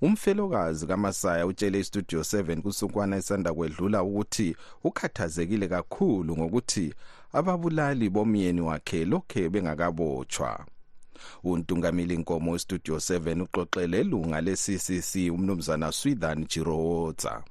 Umfelokazi 0.00 0.86
kamasaya 0.86 1.46
utshele 1.46 1.80
istudio 1.80 2.20
7 2.20 2.60
kusukwana 2.60 3.16
esanda 3.16 3.54
kwedlula 3.54 4.02
ukuthi 4.02 4.56
ukhathazekile 4.84 5.68
kakhulu 5.68 6.36
ngokuthi 6.36 6.94
ababulali 7.32 8.10
bomyeni 8.10 8.60
wakhe 8.60 9.04
lokhe 9.04 9.48
bengakabotshwa 9.48 10.66
untungameli 11.44 12.14
inkomo 12.14 12.52
westudio 12.52 12.96
7 12.96 13.42
uxoxele 13.42 14.00
ilunga 14.00 14.40
le-ccc 14.40 15.32
umnumzana 15.32 15.92
swithan 15.92 16.46
jirowotsa 16.46 17.42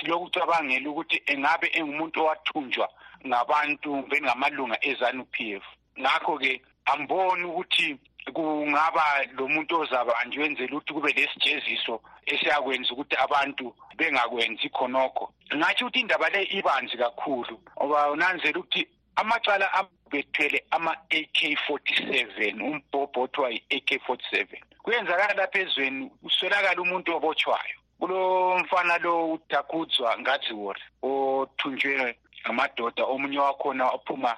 silokucabangela 0.00 0.90
ukuthi 0.90 1.22
engabe 1.26 1.70
engumuntu 1.78 2.20
owathunjwa 2.20 2.88
ngabantu 3.26 3.90
bengamalunga 4.10 4.76
ezanu 4.84 5.24
p 5.24 5.54
f. 5.56 5.64
Ngakho-ke 6.00 6.62
amboni 6.84 7.44
ukuthi 7.44 7.98
kungaba 8.32 9.04
lo 9.36 9.48
muntu 9.48 9.80
ozabanjwe 9.80 10.42
wenzela 10.42 10.76
ukuthi 10.76 10.92
kube 10.92 11.12
lesijeziso 11.12 12.00
esiyakwenza 12.26 12.92
ukuthi 12.92 13.16
abantu 13.16 13.74
bengakwenzi 13.96 14.68
khonokho. 14.68 15.32
Ngatsho 15.54 15.84
ukuthi 15.86 16.00
indaba 16.00 16.28
le 16.30 16.42
ibanzi 16.42 16.96
kakhulu 16.96 17.56
ngoba 17.78 18.10
unanzela 18.10 18.58
ukuthi 18.58 18.88
amacala 19.16 19.66
bethwele 20.14 20.58
ama-AK47 20.70 22.62
umbhobho 22.62 23.20
othiwa 23.22 23.50
yi-AK47 23.50 24.48
kuyenzakala 24.82 25.34
lapha 25.34 25.58
ezweni 25.58 26.10
uswelakala 26.22 26.82
umuntu 26.82 27.16
obotshwayo. 27.16 27.76
Kulo 27.98 28.58
mfana 28.58 28.98
lo 28.98 29.32
udakudzwa 29.32 30.18
ngadziwori 30.20 30.82
othunjwe 31.02 32.16
ngamadoda 32.42 33.02
omunye 33.04 33.38
wakhona 33.38 33.84
waphuma 33.90 34.36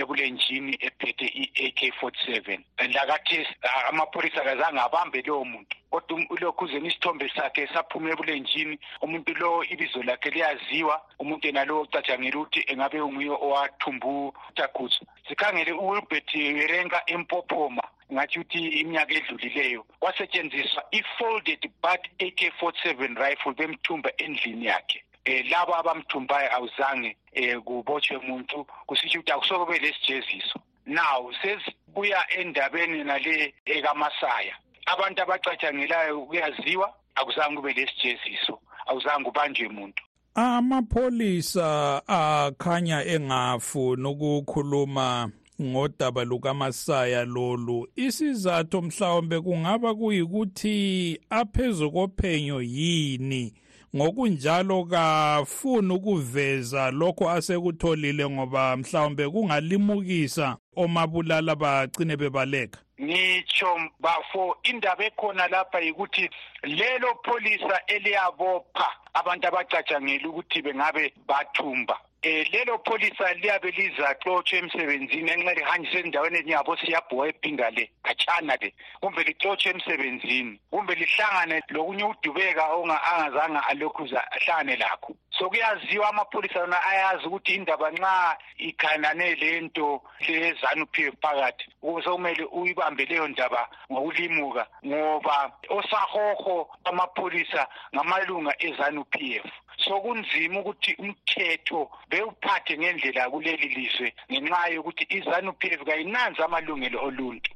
ebulenjini 0.00 0.72
ephethe 0.86 1.26
i-AK47 1.42 2.60
lakathesi 2.94 3.54
amapholisa 3.88 4.40
kazange 4.40 4.80
abambe 4.80 5.22
lowo 5.26 5.44
muntu 5.44 5.76
kodwa 5.92 6.24
ulokhuzeni 6.30 6.88
isithombe 6.88 7.28
sakhe 7.36 7.68
saphuma 7.72 8.10
ebulenjini. 8.10 8.78
Umuntu 9.04 9.34
lo 9.40 9.64
ibizo 9.72 10.02
lakhe 10.02 10.30
liyaziwa. 10.30 10.96
Umuntu 11.18 11.46
yena 11.46 11.64
lo 11.64 11.82
ocatshangela 11.82 12.38
ukuthi 12.38 12.60
engabe 12.72 13.00
unguye 13.00 13.30
owathumbu 13.30 14.34
udakudzwa 14.50 15.06
sikhangele 15.28 15.72
uwilbert 15.72 16.34
werenka 16.34 17.02
empophoma 17.06 17.84
ngathi 18.12 18.38
ukuthi 18.38 18.60
iminyaka 18.80 19.14
edlulileyo. 19.14 19.82
Kwasetshenziswa 20.00 20.82
i-folded 20.98 21.62
but 21.84 22.02
AK47 22.18 23.16
rifle 23.22 23.54
bemthumba 23.58 24.10
endlini 24.16 24.66
yakhe. 24.66 25.04
Eh 25.24 25.44
labo 25.50 25.76
abamthumbayo 25.76 26.48
awuzange 26.56 27.16
eh 27.32 27.60
kubotshwe 27.60 28.16
umuntu. 28.16 28.66
Kusisho 28.86 29.18
ukuthi 29.18 29.32
akusokube 29.32 29.78
lesijeziso 29.78 30.58
now 30.86 31.32
sesibuya 31.42 32.24
endabeni 32.38 33.04
nale 33.04 33.54
ekamasaya 33.64 34.56
abantu 34.86 35.22
abacatshangelayo 35.22 36.20
kuyaziwa 36.26 36.94
akuzange 37.14 37.56
kube 37.56 37.72
lesijeziso 37.72 38.58
awuzange 38.86 39.28
ubanjwe 39.28 39.66
umuntu 39.66 40.02
amapholisa 40.34 42.02
akhanya 42.06 43.04
engafuni 43.04 44.06
ukukhuluma 44.08 45.30
ngodaba 45.62 46.24
lukamasaya 46.24 47.24
lolu. 47.24 47.88
Isizathu 47.96 48.82
mhlawumbe 48.82 49.40
kungaba 49.40 49.94
kuyikuthi 49.94 51.20
aphezu 51.30 51.90
kophenyo 51.90 52.62
yini 52.62 53.54
ngokunjalo 53.96 54.84
kafuni 54.84 55.94
ukuveza 55.94 56.90
lokho 56.90 57.30
asekutholile 57.30 58.30
ngoba 58.30 58.76
mhlawumbe 58.76 59.28
kungalimukisa 59.28 60.56
omabulala 60.76 61.54
bagcine 61.54 62.16
bebaleka. 62.16 62.78
Ngitsho 63.02 63.80
bafo 64.00 64.56
indaba 64.62 65.04
ekhona 65.04 65.48
lapha 65.48 65.80
yikuthi 65.80 66.30
lelo 66.62 67.14
pholisa 67.24 67.80
eliyabopha 67.86 68.88
abantu 69.14 69.46
abacatshangela 69.48 70.28
ukuthi 70.28 70.62
bengabe 70.62 71.12
bathumba. 71.28 72.00
Eh 72.22 72.46
lelo 72.52 72.78
pholisa 72.86 73.34
liyabe 73.34 73.70
lizaxotshwa 73.70 74.58
emsebenzini 74.58 75.30
enxa 75.30 75.54
lihanjise 75.54 75.98
endaweni 76.00 76.38
enyabo 76.38 76.76
siyabhuwa 76.76 77.28
ebhinga 77.28 77.70
le 77.70 77.90
khatshana 78.06 78.54
le. 78.62 78.72
Kumbe 79.00 79.22
lixotshwe 79.24 79.70
emsebenzini 79.72 80.60
kumbe 80.70 80.94
lihlangane 80.94 81.62
lokunye 81.74 82.04
udubeka 82.04 82.64
angazange 83.10 83.60
alokhuza 83.70 84.20
ahlangane 84.30 84.76
lakho. 84.76 85.16
So 85.38 85.50
kuyaziwa 85.50 86.08
amapholisa 86.08 86.58
yona 86.58 86.84
ayazi 86.84 87.26
ukuthi 87.26 87.54
indaba 87.54 87.90
nxa 87.90 88.38
ikhanane 88.58 89.34
lento 89.34 90.02
lezanu 90.20 90.86
p 90.86 91.06
f 91.10 91.14
phakathi 91.20 91.66
sokumele 92.04 92.44
uyibambe 92.44 93.04
leyo 93.04 93.28
ndaba 93.28 93.68
ngokulimuka 93.90 94.66
ngoba 94.86 95.52
osahoho 95.68 96.70
amapholisa 96.84 97.66
ngamalunga 97.94 98.54
ezanu 98.62 99.04
p 99.04 99.40
f. 99.42 99.50
sokunzima 99.84 100.60
ukuthi 100.60 100.94
umthetho 100.98 101.90
bewuphathe 102.10 102.78
ngendlela 102.78 103.30
kuleli 103.30 103.68
lizwe 103.68 104.14
ngenxa 104.30 104.68
yokuthi 104.74 105.06
izanu 105.10 105.52
p 105.52 105.68
f 105.78 105.84
kayinanzi 105.84 106.42
amalungelo 106.42 106.98
oluntu. 107.04 107.50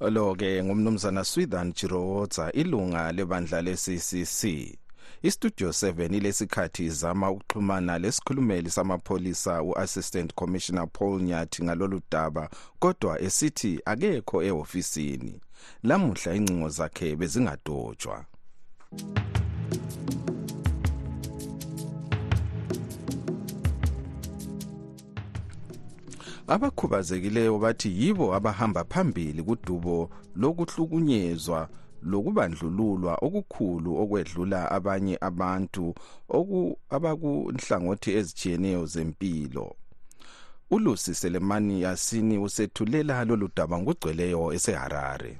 Lo 0.00 0.34
ke 0.34 0.64
ngumnumzana 0.64 1.24
Swithan 1.24 1.72
Jirowotsa 1.72 2.52
ilunga 2.52 3.12
lebandla 3.12 3.62
le-CCC 3.62 4.40
istudio 5.22 5.68
7 5.68 6.16
ilesikhathi 6.16 6.84
izama 6.84 7.30
ukuxhumana 7.30 7.98
lesikhulumeli 7.98 8.70
samapholisa 8.70 9.62
uassistant 9.62 10.34
commissioner 10.34 10.88
Paul 10.92 11.22
Nyathi 11.22 11.64
ngalolu 11.64 12.00
daba 12.10 12.50
kodwa 12.78 13.20
esithi 13.20 13.80
akekho 13.84 14.42
ehofisini. 14.42 15.40
Lamuhla 15.82 16.34
incingo 16.34 16.68
zakhe 16.68 17.16
bezingadotshwa. 17.16 18.24
Abakhubazekileyo 26.54 27.58
bathi 27.58 27.88
yibo 28.00 28.34
abahamba 28.34 28.84
phambili 28.84 29.42
kudubo 29.42 30.10
lokuhlukunyezwa 30.40 31.60
lokubandlululwa 32.10 33.14
okukhulu 33.26 33.90
okwedlula 34.02 34.60
abanye 34.76 35.14
abantu 35.28 35.94
abakunhlangothi 36.96 38.10
ezitshiyeneyo 38.18 38.82
zempilo. 38.92 39.66
Ulusi 40.70 41.14
selemani 41.14 41.82
yasini 41.82 42.38
usethulela 42.38 43.24
lolu 43.24 43.48
daba 43.56 43.76
ngugcweleyo 43.78 44.52
eseharare. 44.56 45.32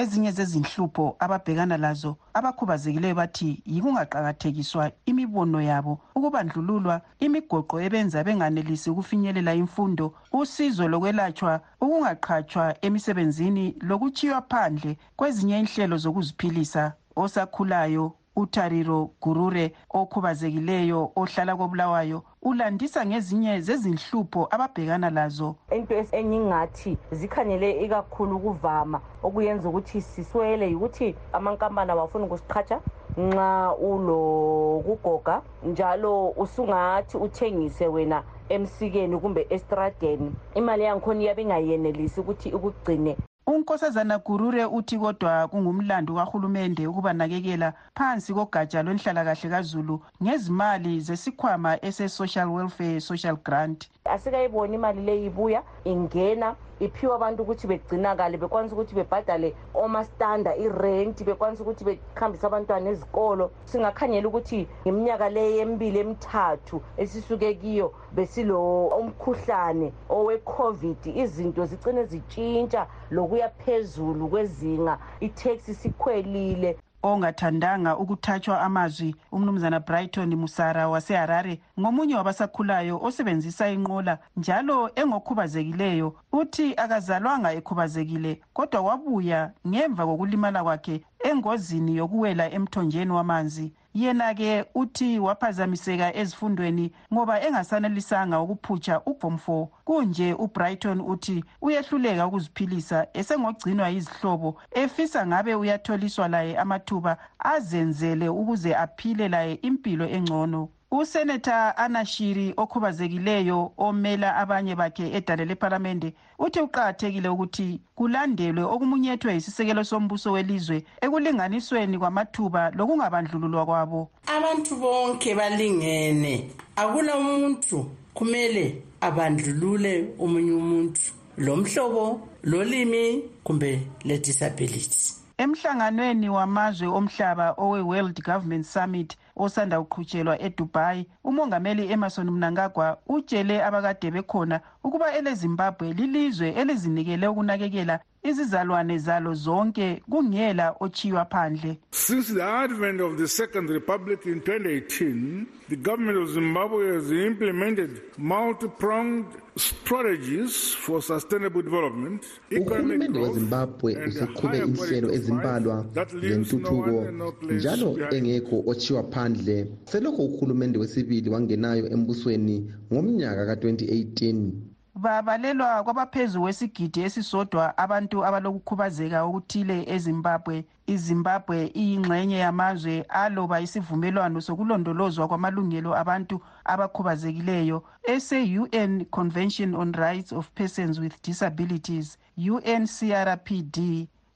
Ezinye 0.00 0.30
zezinhlupho 0.36 1.16
ababhekana 1.24 1.76
lazo 1.84 2.12
abakhubazekileyo 2.38 3.14
bathi 3.20 3.48
yikungaqakathekiswa 3.72 4.84
imibono 5.10 5.58
yabo 5.70 5.92
ukubandlululwa 6.16 6.96
imigoqo 7.26 7.76
ebenza 7.86 8.24
benganelisi 8.26 8.90
ukufinyelela 8.90 9.52
imfundo 9.62 10.06
usizo 10.40 10.84
lokwelatshwa 10.92 11.52
ukungaqhatshwa 11.84 12.64
emisebenzini 12.86 13.64
lokuchiywa 13.88 14.40
phandle 14.50 14.92
kwezinye 15.18 15.56
inhlelo 15.60 15.96
zokuziphilisa 16.04 16.82
osakhulayo. 17.22 18.06
Utariro 18.36 19.10
gurure 19.22 19.72
okhubazekileyo 19.90 21.10
ohlala 21.16 21.56
kobulawayo 21.56 22.22
ulandisa 22.42 23.06
ngezinye 23.06 23.60
zezinhlupho 23.60 24.48
ababhekana 24.50 25.10
lazo. 25.10 25.56
Into 25.70 25.94
engingathi 26.12 26.96
zikhangele 27.12 27.84
ikakhulu 27.84 28.36
ukuvama 28.36 29.00
okuyenza 29.22 29.68
ukuthi 29.68 30.00
siswele 30.00 30.68
yikuthi 30.70 31.14
amankampani 31.32 31.90
awafuni 31.90 32.24
ukusiqhatsha 32.24 32.80
nxa 33.16 33.74
ulokugoga 33.80 35.42
njalo 35.62 36.28
usungathi 36.36 37.16
uthengise 37.16 37.86
wena 37.88 38.22
emsikeni 38.48 39.18
kumbe 39.18 39.46
estradeni. 39.50 40.32
Imali 40.54 40.84
yangikhona 40.84 41.22
iyabe 41.22 41.42
ingayenelisi 41.42 42.20
ukuthi 42.20 42.48
ikugcine. 42.48 43.16
Unkosazana 43.46 44.18
gurure 44.18 44.64
uthi 44.64 44.98
kodwa 44.98 45.48
kungumlando 45.48 46.14
kahulumende 46.14 46.86
ukubanakekela 46.86 47.72
phansi 47.94 48.34
kogatsha 48.34 48.82
lwenhlalakahle 48.82 49.50
kazulu 49.50 50.02
ngezimali 50.22 51.00
zesikhwama 51.00 51.78
ese-social 51.84 52.48
welfare 52.48 53.00
social 53.00 53.36
grant. 53.44 53.88
Asikayiboni 54.04 54.74
imali 54.74 55.00
leyi 55.02 55.26
ibuya 55.26 55.62
ingena 55.84 56.56
iphiwe 56.80 57.14
abantu 57.14 57.42
ukuthi 57.42 57.66
begcinakale 57.66 58.36
bekwanisa 58.38 58.74
ukuthi 58.74 58.94
bebhadale 58.94 59.54
omastanda 59.74 60.56
irenti 60.56 61.24
bekwanisa 61.24 61.62
ukuthi 61.62 61.84
behambise 61.84 62.46
abantwana 62.46 62.90
ezikolo. 62.90 63.50
Singakhangela 63.64 64.28
ukuthi 64.28 64.68
ngeminyaka 64.82 65.28
leyo 65.28 65.60
emibili 65.62 65.98
emithathu 65.98 66.76
esisuke 66.96 67.54
kiyo 67.54 67.92
besilo 68.12 68.86
umkhuhlane 69.00 69.92
owe-covid 70.08 71.02
izinto 71.22 71.64
zicine 71.66 72.04
zitshintsha 72.04 72.86
lokuya 73.10 73.48
phezulu 73.48 74.28
kwezinga 74.28 74.98
itaxi 75.20 75.74
sikhwelile. 75.74 76.76
Ongathandanga 77.12 77.96
ukuthathwa 77.96 78.60
amazwi 78.60 79.14
umnumzana 79.32 79.80
brighton 79.80 80.34
musara 80.36 80.88
waseharare 80.88 81.60
ngomunye 81.80 82.14
wabasakhulayo 82.14 83.00
osebenzisa 83.02 83.68
inqola 83.70 84.18
njalo 84.36 84.90
engokhubazekileyo 84.94 86.14
uthi 86.32 86.74
akazalwanga 86.76 87.52
ekhubazekile 87.52 88.40
kodwa 88.52 88.80
wabuya 88.80 89.50
ngemva 89.68 90.06
kokulimala 90.06 90.62
kwakhe 90.62 91.04
engozini 91.24 91.96
yokuwela 91.96 92.50
emthonjeni 92.50 93.12
wamanzi. 93.12 93.72
Yena-ke 93.94 94.64
uthi 94.74 95.18
waphazamiseka 95.18 96.16
ezifundweni 96.16 96.92
ngoba 97.12 97.40
engasanelisanga 97.46 98.40
ukuphutsha 98.40 99.00
uform 99.00 99.34
4 99.48 99.66
kunje 99.84 100.34
ubrighton 100.34 101.00
uthi 101.00 101.44
uyehluleka 101.62 102.26
ukuziphilisa 102.26 103.06
esengogcinwa 103.14 103.88
yizihlobo 103.88 104.60
efisa 104.70 105.26
ngabe 105.26 105.54
uyatholiswa 105.54 106.28
laye 106.28 106.58
amathuba 106.58 107.16
azenzele 107.38 108.28
ukuze 108.28 108.74
aphile 108.76 109.28
laye 109.28 109.54
impilo 109.54 110.08
engcono. 110.08 110.68
Useneta 110.98 111.76
anashiri 111.76 112.54
okhubazekileyo 112.56 113.72
omela 113.78 114.36
abanye 114.36 114.74
bakhe 114.74 115.12
edale 115.16 115.44
lephalamende 115.44 116.14
uthi 116.38 116.60
kuqakathekile 116.60 117.28
ukuthi 117.28 117.80
kulandelwe 117.96 118.62
okumunyethwe 118.64 119.34
yisisekelo 119.34 119.84
sombuso 119.84 120.32
welizwe 120.32 120.84
ekulinganisweni 121.04 121.98
kwamathuba 121.98 122.70
lokungabandlululwa 122.76 123.66
kwabo. 123.66 124.10
Abantu 124.36 124.76
bonke 124.76 125.34
balingene. 125.34 126.50
Akula 126.76 127.14
muntu 127.20 127.76
kumele 128.14 128.82
abandlulule 129.00 130.14
omunye 130.18 130.52
umuntu 130.52 131.00
lo 131.36 131.56
mhlobo 131.56 132.28
lolimi 132.42 133.22
kumbe 133.44 133.70
le-disability 134.04 135.26
emhlanganweni 135.38 136.28
wamazwe 136.28 136.86
omhlaba 136.88 137.54
owe-world 137.58 138.22
government 138.22 138.64
summit 138.64 139.16
osanda 139.36 139.80
kuqhutshelwa 139.80 140.40
edubai 140.42 141.06
umongameli 141.24 141.92
emerson 141.92 142.30
mnangagwa 142.30 142.98
utshele 143.06 143.64
abakade 143.64 144.10
bekhona 144.10 144.60
ukuba 144.84 145.12
elezimbabwe 145.18 145.92
lilizwe 145.92 146.48
elizinikele 146.50 147.26
ukunakekela 147.28 148.00
izizalwane 148.30 148.98
zalo 148.98 149.34
zonke 149.34 150.02
kungela 150.10 150.74
ochiywa 150.80 151.24
phandle. 151.24 151.78
Since 151.90 152.34
the 152.34 152.42
advent 152.42 153.00
of 153.00 153.16
the 153.18 153.28
second 153.28 153.70
republic 153.70 154.26
in 154.26 154.40
2018 154.40 155.46
the 155.68 155.76
government 155.76 156.18
of 156.18 156.28
zimbabwe 156.30 156.94
has 156.94 157.10
implemented 157.10 157.90
multi-pronged 158.18 159.26
strategies 159.56 160.74
for 160.74 161.02
sustainable 161.02 161.62
development 161.62 162.22
uhulumende 162.60 163.18
wezimbabwe 163.18 163.96
useqhube 164.08 164.58
inhlelo 164.58 165.12
ezimbalwa 165.12 165.86
zentuthuko 166.20 167.04
njalo 167.50 167.98
engekho 168.10 168.62
ochiwa 168.66 169.02
phandle. 169.02 169.66
Selokho 169.84 170.22
uhulumende 170.24 170.78
wesibili 170.78 171.30
wangenayo 171.30 171.86
embusweni 171.94 172.72
ngomnyaka 172.92 173.46
ka-2018 173.46 174.50
babalelwa 174.96 175.82
kwabaphezu 175.84 176.40
kwesigidi 176.40 177.00
esisodwa 177.06 177.64
abantu 177.84 178.16
abalokukhubazeka 178.28 179.18
okuthile 179.28 179.76
ezimbabwe. 179.94 180.56
Izimbabwe 180.94 181.58
iyingxenye 181.82 182.38
yamazwe 182.46 182.94
aloba 183.22 183.60
isivumelwano 183.66 184.38
sokulondolozwa 184.46 185.28
kwamalungelo 185.28 185.90
abantu 186.02 186.36
abakhubazekileyo 186.72 187.78
ese-un 188.14 188.92
convention 189.16 189.74
on 189.74 189.92
rights 189.92 190.32
of 190.32 190.44
persons 190.58 190.98
with 190.98 191.14
disabilities 191.22 192.18
uncrpd 192.38 193.76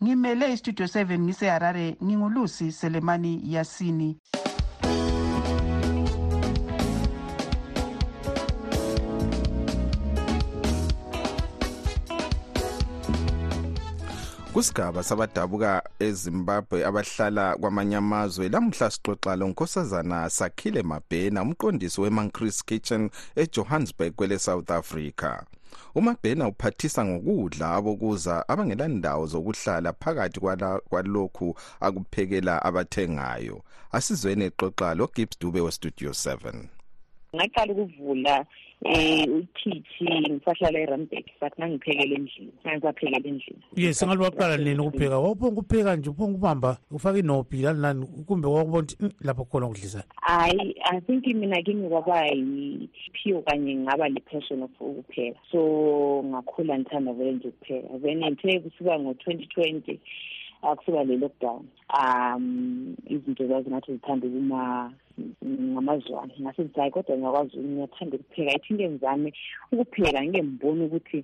ngimele 0.03 0.53
istudio 0.53 0.87
7 0.87 1.19
ngiseharare 1.19 1.97
ngingulusi 2.05 2.73
selemani 2.73 3.33
yasini 3.55 4.17
kusigaba 14.61 15.03
sabadabuka 15.03 15.83
ezimbabwe 15.99 16.85
abahlala 16.89 17.57
kwamanye 17.61 17.97
amazwe 17.97 18.49
lamuhla 18.49 18.91
sixoxa 18.91 19.37
lo 19.37 19.49
nkosazana 19.49 20.31
sakhile 20.31 20.83
mabhena 20.83 21.43
umqondisi 21.43 22.01
we-mancris 22.01 22.65
kitchen 22.65 23.11
ejohannesburg 23.37 24.13
kwele-south 24.15 24.71
africa. 24.71 25.31
Umabhena 25.95 26.49
uphathisa 26.49 27.05
ngokudla 27.05 27.75
abokuza 27.75 28.49
abangelandawo 28.49 29.27
zokuhlala 29.27 29.93
phakathi 29.93 30.41
kwalokhu 30.91 31.57
akuphekela 31.81 32.63
abathengayo. 32.63 33.63
Asizweni 33.93 34.45
exoxa 34.45 34.95
lo 34.95 35.07
gibbs 35.15 35.39
dube 35.41 35.61
westudio 35.61 36.11
7 36.11 36.53
ngaqala 37.35 37.73
ukuvula 37.73 38.47
eh 38.85 39.27
ukhithi 39.29 40.05
ngisahlala 40.31 40.79
eRandburg 40.79 41.25
but 41.41 41.53
ngangiphekela 41.59 42.15
endlini 42.17 42.53
ngisaphekela 42.67 43.17
endlini. 43.17 43.63
Yes 43.77 44.03
ngabe 44.05 44.25
waqala 44.25 44.57
nini 44.57 44.81
ukupheka? 44.81 45.19
Wawuphonga 45.19 45.61
ukupheka 45.61 45.97
nje 45.97 46.11
uphonga 46.11 46.33
ukubamba 46.33 46.79
ufaka 46.91 47.19
inobhi 47.19 47.63
lani 47.63 47.81
lani 47.81 48.07
kumbe 48.27 48.49
wakubona 48.49 48.81
ukuthi 48.87 48.97
"Mm, 49.01 49.11
lapho 49.21 49.45
khona 49.45 49.67
ukudlisana 49.67 50.05
hayi 50.17 50.75
i 50.93 51.01
think 51.01 51.27
mina 51.27 51.63
kimi 51.63 51.89
kwaba 51.89 52.27
yiphiwo 52.27 53.43
kanye 53.43 53.75
ngaba 53.77 54.09
le-passion 54.09 54.63
of 54.63 54.71
ukupheka. 54.81 55.39
So 55.53 56.23
ngakhula 56.27 56.79
ngithanda 56.79 57.13
vele 57.13 57.33
nje 57.33 57.49
ukupheka. 57.49 57.99
Then 58.03 58.19
ngithe 58.25 58.61
kusuka 58.61 58.99
ngo-twenty 58.99 59.47
twenty 59.47 60.01
akusuka 60.63 61.05
le-lockdown 61.05 61.65
um 62.01 62.97
izinto 63.09 63.47
zazingathi 63.47 63.93
zithanda 63.93 64.27
ukuma 64.27 64.93
ngamazwane 65.45 66.35
ngase 66.41 66.63
ngithi 66.63 66.81
hayi 66.81 66.91
kodwa 66.91 67.17
ngiyakwazi 67.17 67.57
ngiyathanda 67.59 68.17
ukupheka. 68.17 68.57
Ithi 68.57 68.71
into 68.73 68.89
ngizame 68.91 69.33
ukupheka 69.73 70.21
ngike 70.25 70.43
ngibone 70.43 70.83
ukuthi 70.85 71.19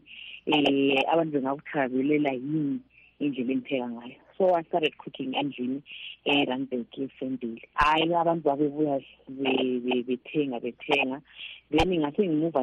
um 0.47 0.97
abantu 1.13 1.33
bengakuthakazelela 1.35 2.33
yini 2.33 2.81
indlela 3.21 3.53
engipheka 3.53 3.89
ngayo. 3.91 4.17
So 4.39 4.55
i 4.55 4.63
started 4.65 4.93
cooking 4.99 5.33
endlini 5.35 5.83
eRandburg 6.25 6.87
esendile 6.99 7.63
hayi 7.75 8.15
abantu 8.15 8.45
babebuya 8.49 9.01
be- 9.29 9.81
be- 9.85 10.05
bethenga 10.09 10.61
bethenga. 10.61 11.23
Then 11.71 11.91
ngase 12.01 12.23
ngimuva 12.23 12.63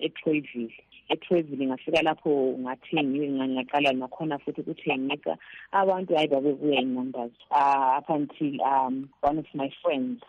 etroyville 0.00 0.74
etroyville 1.10 1.66
ngafika 1.66 2.02
lapho 2.02 2.32
ngathengiwe 2.62 3.28
ngaqala 3.54 3.92
nakhona 3.92 4.38
futhi 4.38 4.60
ukuthengisa 4.60 5.36
abantu 5.72 6.14
hayi 6.16 6.28
babebuya 6.28 6.80
in-numbers 6.80 7.32
uh, 7.50 7.98
up 7.98 8.08
until 8.10 8.54
um 8.62 9.08
one 9.22 9.38
of 9.38 9.46
my 9.54 9.68
friends 9.82 10.22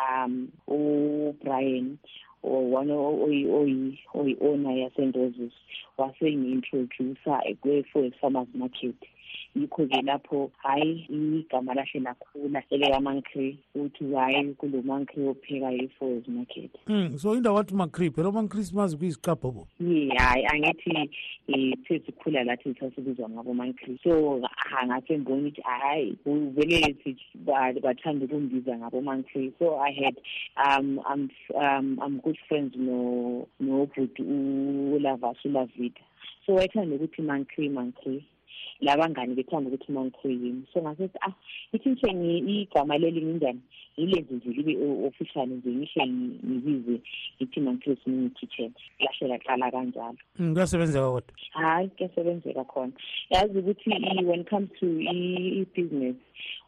um 0.00 0.48
ubrian 0.68 1.98
or 2.42 2.62
one 2.70 2.90
oyi-owner 2.90 4.74
yasendozis 4.82 5.52
wasengi-introducer 5.98 7.40
kwe-for 7.60 8.10
farmers 8.20 8.48
market. 8.54 8.96
Yikho-ke 9.56 10.02
lapho 10.02 10.50
hhayi 10.62 11.06
igama 11.10 11.74
lahle 11.74 12.00
lakhula 12.00 12.62
elekamankrey 12.70 13.56
ukuthi 13.74 14.04
hhayi 14.14 14.54
kulo 14.54 14.82
mankrey 14.82 15.28
opheka 15.28 15.72
i-forest 15.72 16.28
market. 16.28 16.70
Mm, 16.86 17.18
so 17.18 17.34
indawo 17.36 17.56
wathi 17.56 17.74
macri 17.74 18.10
phela 18.10 18.28
ama-christmas 18.28 18.96
kuyizicabhobo 18.96 19.66
ye 19.80 20.08
hhayi 20.18 20.46
angithi 20.46 21.10
um 21.48 21.72
sesikhula 21.88 22.44
lathi 22.44 22.74
sasibizwa 22.80 23.30
ngabo 23.30 23.54
mankrey 23.54 23.98
so 24.02 24.40
ha 24.56 24.86
ngase 24.86 25.18
ngibona 25.18 25.48
ukuthi 25.48 25.62
hhayi 25.62 26.16
vele 26.26 26.96
si- 27.04 27.16
ba- 27.34 27.72
bathanda 27.82 28.24
ukungibiza 28.24 28.78
ngabo 28.78 29.00
mankrey 29.00 29.52
so 29.58 29.80
i 29.80 29.92
had 29.92 30.16
um 30.66 31.00
i'm 31.12 31.28
um 31.56 31.98
i'm 32.06 32.20
good 32.20 32.38
friends 32.48 32.76
no 32.76 33.46
nobhuti 33.60 34.22
ulavas 34.94 35.44
ulavida. 35.44 36.00
So 36.46 36.54
wayethanda 36.54 36.96
ukuthi 36.96 37.22
mankrey 37.22 37.68
mankrey 37.68 38.22
labangani 38.80 39.34
bethanda 39.34 39.68
ukuthi 39.70 39.92
mankrey 39.92 40.32
yini 40.34 40.62
so 40.72 40.80
ngasethi 40.82 41.18
ah 41.22 41.32
ithi 41.72 41.88
ngishe 41.90 42.38
igama 42.62 42.98
leli 42.98 43.22
ngindani 43.22 43.60
yilenzi 43.96 44.34
nje 44.34 44.48
libe 44.50 44.72
official 45.06 45.46
nje 45.48 45.68
ngishe 45.70 46.00
ngi- 46.00 46.40
ngibize 46.46 47.00
ithi 47.38 47.60
mankrey 47.60 47.96
community 47.96 48.46
kitchen 48.46 48.72
lahle 49.00 49.28
laqala 49.28 49.70
kanjalo. 49.70 50.16
Mm, 50.38 50.54
kuyasebenzeka 50.54 51.10
kodwa? 51.10 51.34
Hayi 51.52 51.88
kuyasebenzeka 51.88 52.64
khona. 52.64 52.92
Yazi 53.30 53.58
ukuthi 53.58 53.90
i- 53.90 54.24
when 54.24 54.40
it 54.40 54.48
comes 54.50 54.70
to 54.80 54.86
i- 54.86 55.60
i-business 55.60 56.16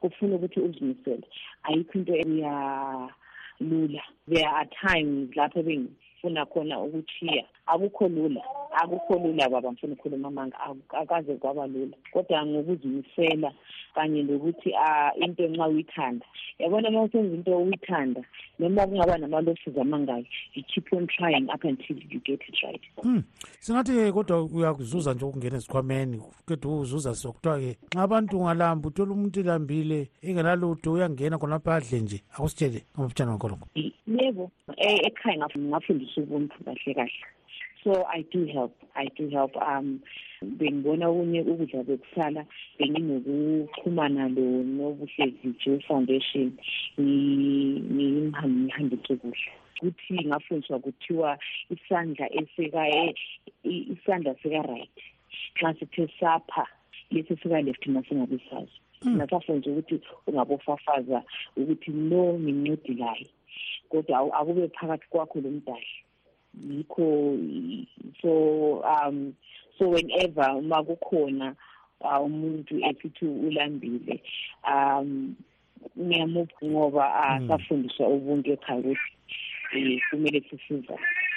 kufuna 0.01 0.35
ukuthi 0.37 0.61
uzimisele 0.61 1.25
ayikho 1.63 1.99
into 1.99 2.13
eyalula. 2.15 4.03
There 4.29 4.47
are 4.49 4.69
times 4.87 5.37
lapho 5.37 5.63
bengifuna 5.63 6.47
khona 6.47 6.81
ukuthiya 6.81 7.45
akukho 7.67 8.09
lula. 8.09 8.43
Akukho 8.75 9.15
lula 9.19 9.49
baba 9.49 9.73
ngifuna 9.73 9.93
ukukhuluma 9.93 10.29
amanga 10.29 10.57
Aku- 10.61 10.97
akaze 10.97 11.35
kwaba 11.37 11.67
lula. 11.67 11.97
Kodwa 12.13 12.47
ngokuzimisela 12.47 13.53
kanye 13.95 14.23
nokuthi 14.23 14.71
um 14.73 15.23
into 15.23 15.49
nxa 15.49 15.69
uyithanda. 15.69 16.27
Yabona 16.59 16.89
uma 16.89 17.03
usenza 17.03 17.35
into 17.37 17.57
uyithanda 17.59 18.23
noma 18.59 18.87
kungaba 18.87 19.19
nama-losses 19.19 19.77
amangaki 19.81 20.29
you 20.55 20.63
keep 20.65 20.93
on 20.93 21.07
trying 21.07 21.49
up 21.53 21.65
until 21.65 21.97
you 22.11 22.21
get 22.21 22.41
it 22.49 22.57
right. 22.63 22.81
Hmm. 23.03 23.23
singathi-ke 23.61 24.13
kodwa 24.13 24.43
uyakuzuza 24.45 25.15
nje 25.15 25.25
ukungena 25.25 25.57
ezikhwameni 25.57 26.23
kede 26.49 26.69
uzuza 26.69 27.15
sokuthiwa-ke 27.15 27.77
nxa 27.93 28.03
abantu 28.03 28.39
ungalamba 28.41 28.89
uthola 28.89 29.13
umuntu 29.13 29.41
elambile 29.41 30.09
engelalutho 30.23 30.93
uyangena 30.93 31.39
khonapha 31.39 31.75
adle 31.75 32.01
nje. 32.01 32.23
Akusitshele 32.35 32.85
ngomabutshana 32.95 33.33
wakhonokho 33.33 33.67
yebo 34.07 34.51
e- 34.77 35.07
ekhaya 35.07 35.37
ngaf- 35.39 35.59
ngafundisa 35.59 36.21
ubuntu 36.21 36.55
kahle 36.65 36.95
kahle. 36.95 37.13
So 37.85 38.05
i 38.07 38.23
do 38.33 38.47
help. 38.47 38.75
I 38.95 39.07
do 39.17 39.29
help 39.31 39.57
um 39.57 40.01
bengibona 40.43 41.09
okunye 41.09 41.41
ukudla 41.43 41.83
bekusala 41.85 42.45
benginokuxhumana 42.79 44.29
lo 44.29 44.63
nobuhlezi 44.63 45.55
joe 45.65 45.81
foundation 45.89 46.53
ngihambise 47.01 49.17
kudla 49.17 49.53
kuthi 49.81 50.25
ngafundiswa 50.27 50.79
kuthiwa 50.79 51.39
isandla 51.71 52.29
esika 52.35 52.89
e- 52.89 53.15
i- 53.65 53.87
isandla 53.93 54.35
sika-right. 54.43 54.91
Xa 55.59 55.75
sithe 55.79 56.09
sapha 56.21 56.67
lesi 57.11 57.37
sika-left 57.37 57.87
masingabi 57.87 58.41
sazi. 58.51 58.73
Nasafundisa 59.05 59.71
ukuthi 59.71 60.01
ungabofafaza 60.27 61.23
ukuthi 61.57 61.91
no 61.91 62.39
ngincedilayo 62.39 63.27
kodwa 63.91 64.19
awu- 64.19 64.35
akube 64.35 64.69
phakathi 64.69 65.07
kwakho 65.11 65.41
lo 65.41 65.51
mdali. 65.51 65.87
Yikho 66.69 67.39
so 68.23 68.85
um 68.85 69.35
so 69.79 69.89
whenever 69.89 70.51
uma 70.57 70.85
kukhona 70.85 71.55
uh, 72.01 72.25
umuntu 72.25 72.75
esithi 72.85 73.27
ulambile 73.27 74.23
um 74.69 75.35
ngiyamupha 75.99 76.67
ngoba 76.67 77.05
asafundiswa 77.15 78.09
ubuntu 78.09 78.53
ekhaya 78.53 78.81
ukuthi 78.81 79.13
um 79.75 80.01
kumele 80.11 80.41
sisiza 80.51 80.95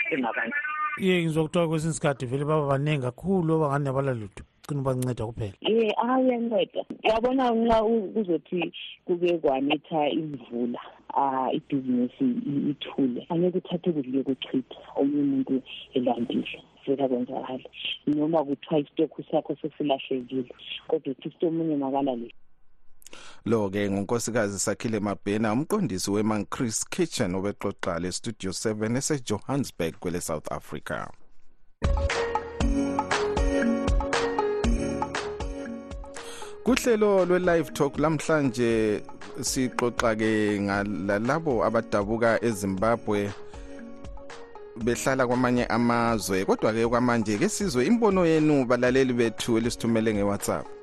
singabantu. 0.10 0.58
Iye 0.98 1.24
ngizwa 1.24 1.44
kuthiwa 1.44 1.68
kwesinye 1.68 1.92
isikhathi 1.92 2.26
vele 2.26 2.46
baba 2.46 2.68
baningi 2.68 3.02
kakhulu 3.02 3.54
obangani 3.54 3.90
abalalutho 3.90 4.44
cina 4.68 4.82
ubanceda 4.82 5.26
kuphela. 5.26 5.54
Ye 5.62 5.94
uyanceda 6.04 6.82
uyabona 7.04 7.52
nxa 7.52 7.78
kuzothi 8.14 8.74
kuke 9.06 9.38
kwanetha 9.38 10.10
imvula. 10.10 10.82
Um 11.16 11.50
ibhizinesi 11.54 12.24
i- 12.24 12.70
ithule. 12.70 13.26
Angeke 13.30 13.58
uthathe 13.58 13.92
kudle 13.92 14.24
kuchitha 14.24 14.76
omunye 14.96 15.22
umuntu 15.24 15.62
elambile 15.94 16.64
vela 16.88 17.08
kwenzakale. 17.08 17.70
Noma 18.08 18.44
kuthiwa 18.44 18.80
isitokhu 18.80 19.24
sakho 19.32 19.56
sesilahlekile 19.62 20.46
kodwa 20.88 21.12
uthi 21.12 21.30
sitomunye 21.32 21.76
makalale 21.76 22.34
lo-ke 23.46 23.90
ngunkosikazi 23.90 24.60
sakhile 24.60 25.00
mabhena 25.00 25.54
umqondisi 25.54 26.12
we-mancris 26.12 26.86
kitchen 26.90 27.36
obexoxa 27.36 28.00
le-studio 28.00 28.52
7 28.52 28.98
esejohannesburg 28.98 29.94
kwele 30.00 30.22
south 30.22 30.52
africa. 30.52 31.08
Kuhlelo 36.64 37.26
lwe-live 37.26 37.72
talk 37.74 38.00
lamhlanje 38.00 39.02
sixoxa-ke 39.42 40.60
ngalalabo 40.62 41.64
abadabuka 41.66 42.44
ezimbabwe 42.44 43.32
behlala 44.84 45.28
kwamanye 45.28 45.66
amazwe. 45.66 46.46
Kodwa-ke 46.46 46.88
kwamanje 46.88 47.38
ke 47.38 47.50
sizwe 47.50 47.86
imbono 47.86 48.26
yenu 48.26 48.66
balaleli 48.66 49.14
bethu 49.14 49.58
elisithumele 49.58 50.14
ngewhatsapp. 50.14 50.75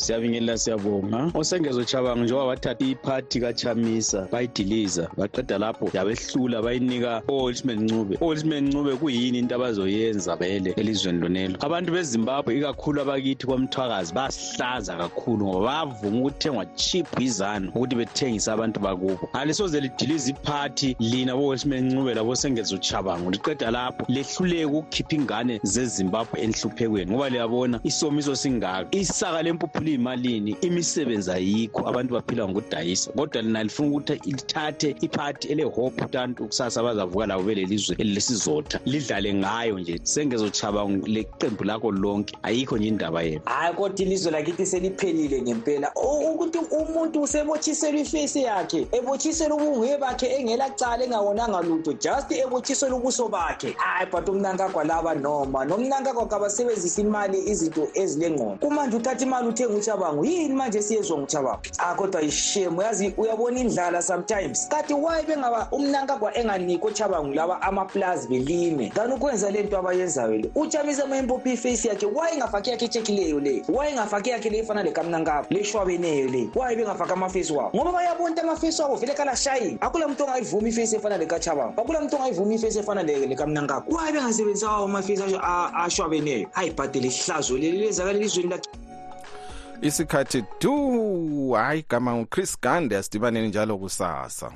Siyabingelela 0.00 0.58
siyabonga. 0.58 1.30
Osengezo 1.34 1.84
chabango 1.84 2.24
njengoba 2.24 2.46
bathatha 2.46 2.84
iphathi 2.84 3.40
kachamisa 3.40 4.28
bayidiliza 4.32 5.08
baqeda 5.16 5.58
lapho 5.58 5.90
yabehlula 5.94 6.62
bayinika 6.62 7.22
o-Holtzman 7.28 7.80
ncube. 7.84 8.16
o-Holtzman 8.20 8.68
ncube 8.68 8.96
kuyini 8.96 9.38
into 9.38 9.54
abazoyenza 9.54 10.36
vele 10.36 10.74
elizweni 10.76 11.20
lonelo? 11.20 11.56
Abantu 11.60 11.92
bezimbabwe 11.92 12.58
ikakhulu 12.58 13.00
abakithi 13.00 13.46
kwamthwakazi 13.46 14.14
basihlaza 14.14 14.96
kakhulu 14.96 15.46
ngoba 15.46 15.84
bavuma 15.86 16.18
ukuthengwa 16.18 16.66
cheap 16.66 17.20
yizanu 17.20 17.68
ukuthi 17.74 17.96
bethengise 17.96 18.50
abantu 18.50 18.80
bakubo. 18.80 19.28
Alisoze 19.32 19.80
lidilize 19.80 20.30
iphathi 20.30 20.96
lina 20.98 21.36
bo-Holtzman 21.36 21.92
ncube 21.92 22.14
labosengezo 22.14 22.78
chabango 22.78 23.30
liqeda 23.30 23.70
lapho 23.70 24.04
lehluleke 24.08 24.64
ukukhipha 24.64 25.16
ingane 25.16 25.60
zezimbabwe 25.62 26.40
enhluphekweni. 26.40 27.10
Ngoba 27.10 27.28
liyabona 27.28 27.80
isomiso 27.84 28.36
singaka 28.36 28.88
isaka 28.90 29.42
lempuphuli 29.90 30.00
kuliyimalini 30.00 30.56
imisebenzi 30.60 31.30
ayikho 31.30 31.88
abantu 31.88 32.14
baphila 32.14 32.48
ngokudayisa. 32.48 33.12
Kodwa 33.12 33.42
lina 33.42 33.62
lifuna 33.62 33.88
ukuthi 33.88 34.20
lithathe 34.24 34.96
iphathi 35.00 35.48
ele-hope 35.48 36.04
utantu 36.04 36.46
kusasa 36.46 36.82
bazavuka 36.82 37.26
labo 37.26 37.42
belelizwe 37.42 37.96
elilesizotha 37.98 38.80
lidlale 38.86 39.34
ngayo 39.34 39.78
nje. 39.78 40.00
Sengezochaba 40.02 40.84
leqembu 40.84 41.64
lakho 41.64 41.90
lonke 41.90 42.36
ayikho 42.42 42.78
nje 42.78 42.88
indaba 42.88 43.22
yenu 43.22 43.40
hhayi 43.44 43.74
kodwa 43.74 44.06
ilizwe 44.06 44.32
lakithi 44.32 44.66
seliphelile 44.66 45.42
ngempela. 45.42 45.92
Ukuthi 45.94 46.58
umuntu 46.58 47.22
usebotshiselwa 47.22 48.00
ifesi 48.00 48.42
yakhe 48.42 48.86
ebotshiselwa 48.92 49.56
ubunguye 49.56 49.98
bakhe 49.98 50.26
engelacala 50.26 51.04
engawonanga 51.04 51.62
lutho 51.62 51.92
just 51.92 52.32
ebotshiselwa 52.32 52.98
ubuso 52.98 53.28
bakhe. 53.28 53.74
Hayi 53.76 54.06
but 54.10 54.28
umnankagwa 54.28 54.84
laba 54.84 55.14
noma 55.14 55.64
nomnankagwa 55.64 56.26
kabasebenzisa 56.26 57.00
imali 57.00 57.38
izinto 57.50 57.88
ezilengqondo. 57.94 58.56
Kumanje 58.56 58.96
uthatha 58.96 59.24
imali 59.24 59.48
uthenga 59.48 59.79
uchabango 59.80 60.24
yini 60.24 60.54
manje 60.54 60.82
siyezwa 60.82 61.18
nguchabango 61.18 61.60
ah 61.78 61.94
kodwa 61.94 62.22
ishemu 62.22 62.82
yazi 62.82 63.14
uyabona 63.16 63.60
indlala 63.60 64.02
sometimes. 64.02 64.68
Kati 64.68 64.94
why 64.94 65.22
bengaba 65.26 65.68
umnankagwa 65.72 66.36
enganikwa 66.38 66.90
ochabango 66.90 67.34
laba 67.34 67.62
amaplazi 67.62 68.28
belime? 68.28 68.88
Kanti 68.94 69.14
ukwenza 69.14 69.50
le 69.50 69.62
nto 69.62 69.78
abayenzayo 69.78 70.36
le 70.36 70.50
uchamisa 70.54 71.06
mayembophi 71.06 71.52
ifesi 71.52 71.88
yakhe. 71.88 72.06
Why 72.06 72.34
ingafaki 72.34 72.70
yakhe 72.70 72.84
echekileyo 72.84 73.40
le? 73.40 73.62
Why 73.68 73.90
ingafaki 73.90 74.30
yakhe 74.30 74.50
le 74.50 74.58
efana 74.58 74.82
lekamnankaba 74.82 75.46
leshwabeneyo 75.50 76.28
le? 76.28 76.48
Why 76.54 76.76
bengafaki 76.76 77.12
amafesi 77.12 77.52
wabo? 77.52 77.70
Ngoba 77.76 77.92
bayabonta 77.92 78.42
amafesi 78.42 78.82
wabo 78.82 78.96
vele 78.96 79.14
kalashayini 79.14 79.78
akula 79.80 80.08
muntu 80.08 80.24
ongayivumi 80.24 80.68
ifesi 80.70 80.96
efana 80.96 81.18
lekachabango 81.18 81.80
akula 81.80 82.00
muntu 82.00 82.16
ongayivumi 82.16 82.54
ifesi 82.54 82.78
efana 82.78 83.02
lekamnankaba 83.02 83.84
why 83.88 84.12
bengasebenzisa 84.12 84.70
awo 84.70 84.84
amafesi 84.84 85.22
ashwabeneyo? 85.84 86.48
Ayibhadele 86.54 87.08
ihlazo 87.08 87.58
leli 87.58 87.78
lezakala 87.78 88.18
elizweni 88.18 88.50
lakhe 88.50 88.68
isikhathi 89.82 90.44
du 90.60 91.52
hayi 91.52 91.84
gama 91.88 92.14
nguchris 92.14 92.60
gande 92.60 92.96
asidibaneni 92.96 93.48
njalo 93.48 93.78
kusasa 93.78 94.52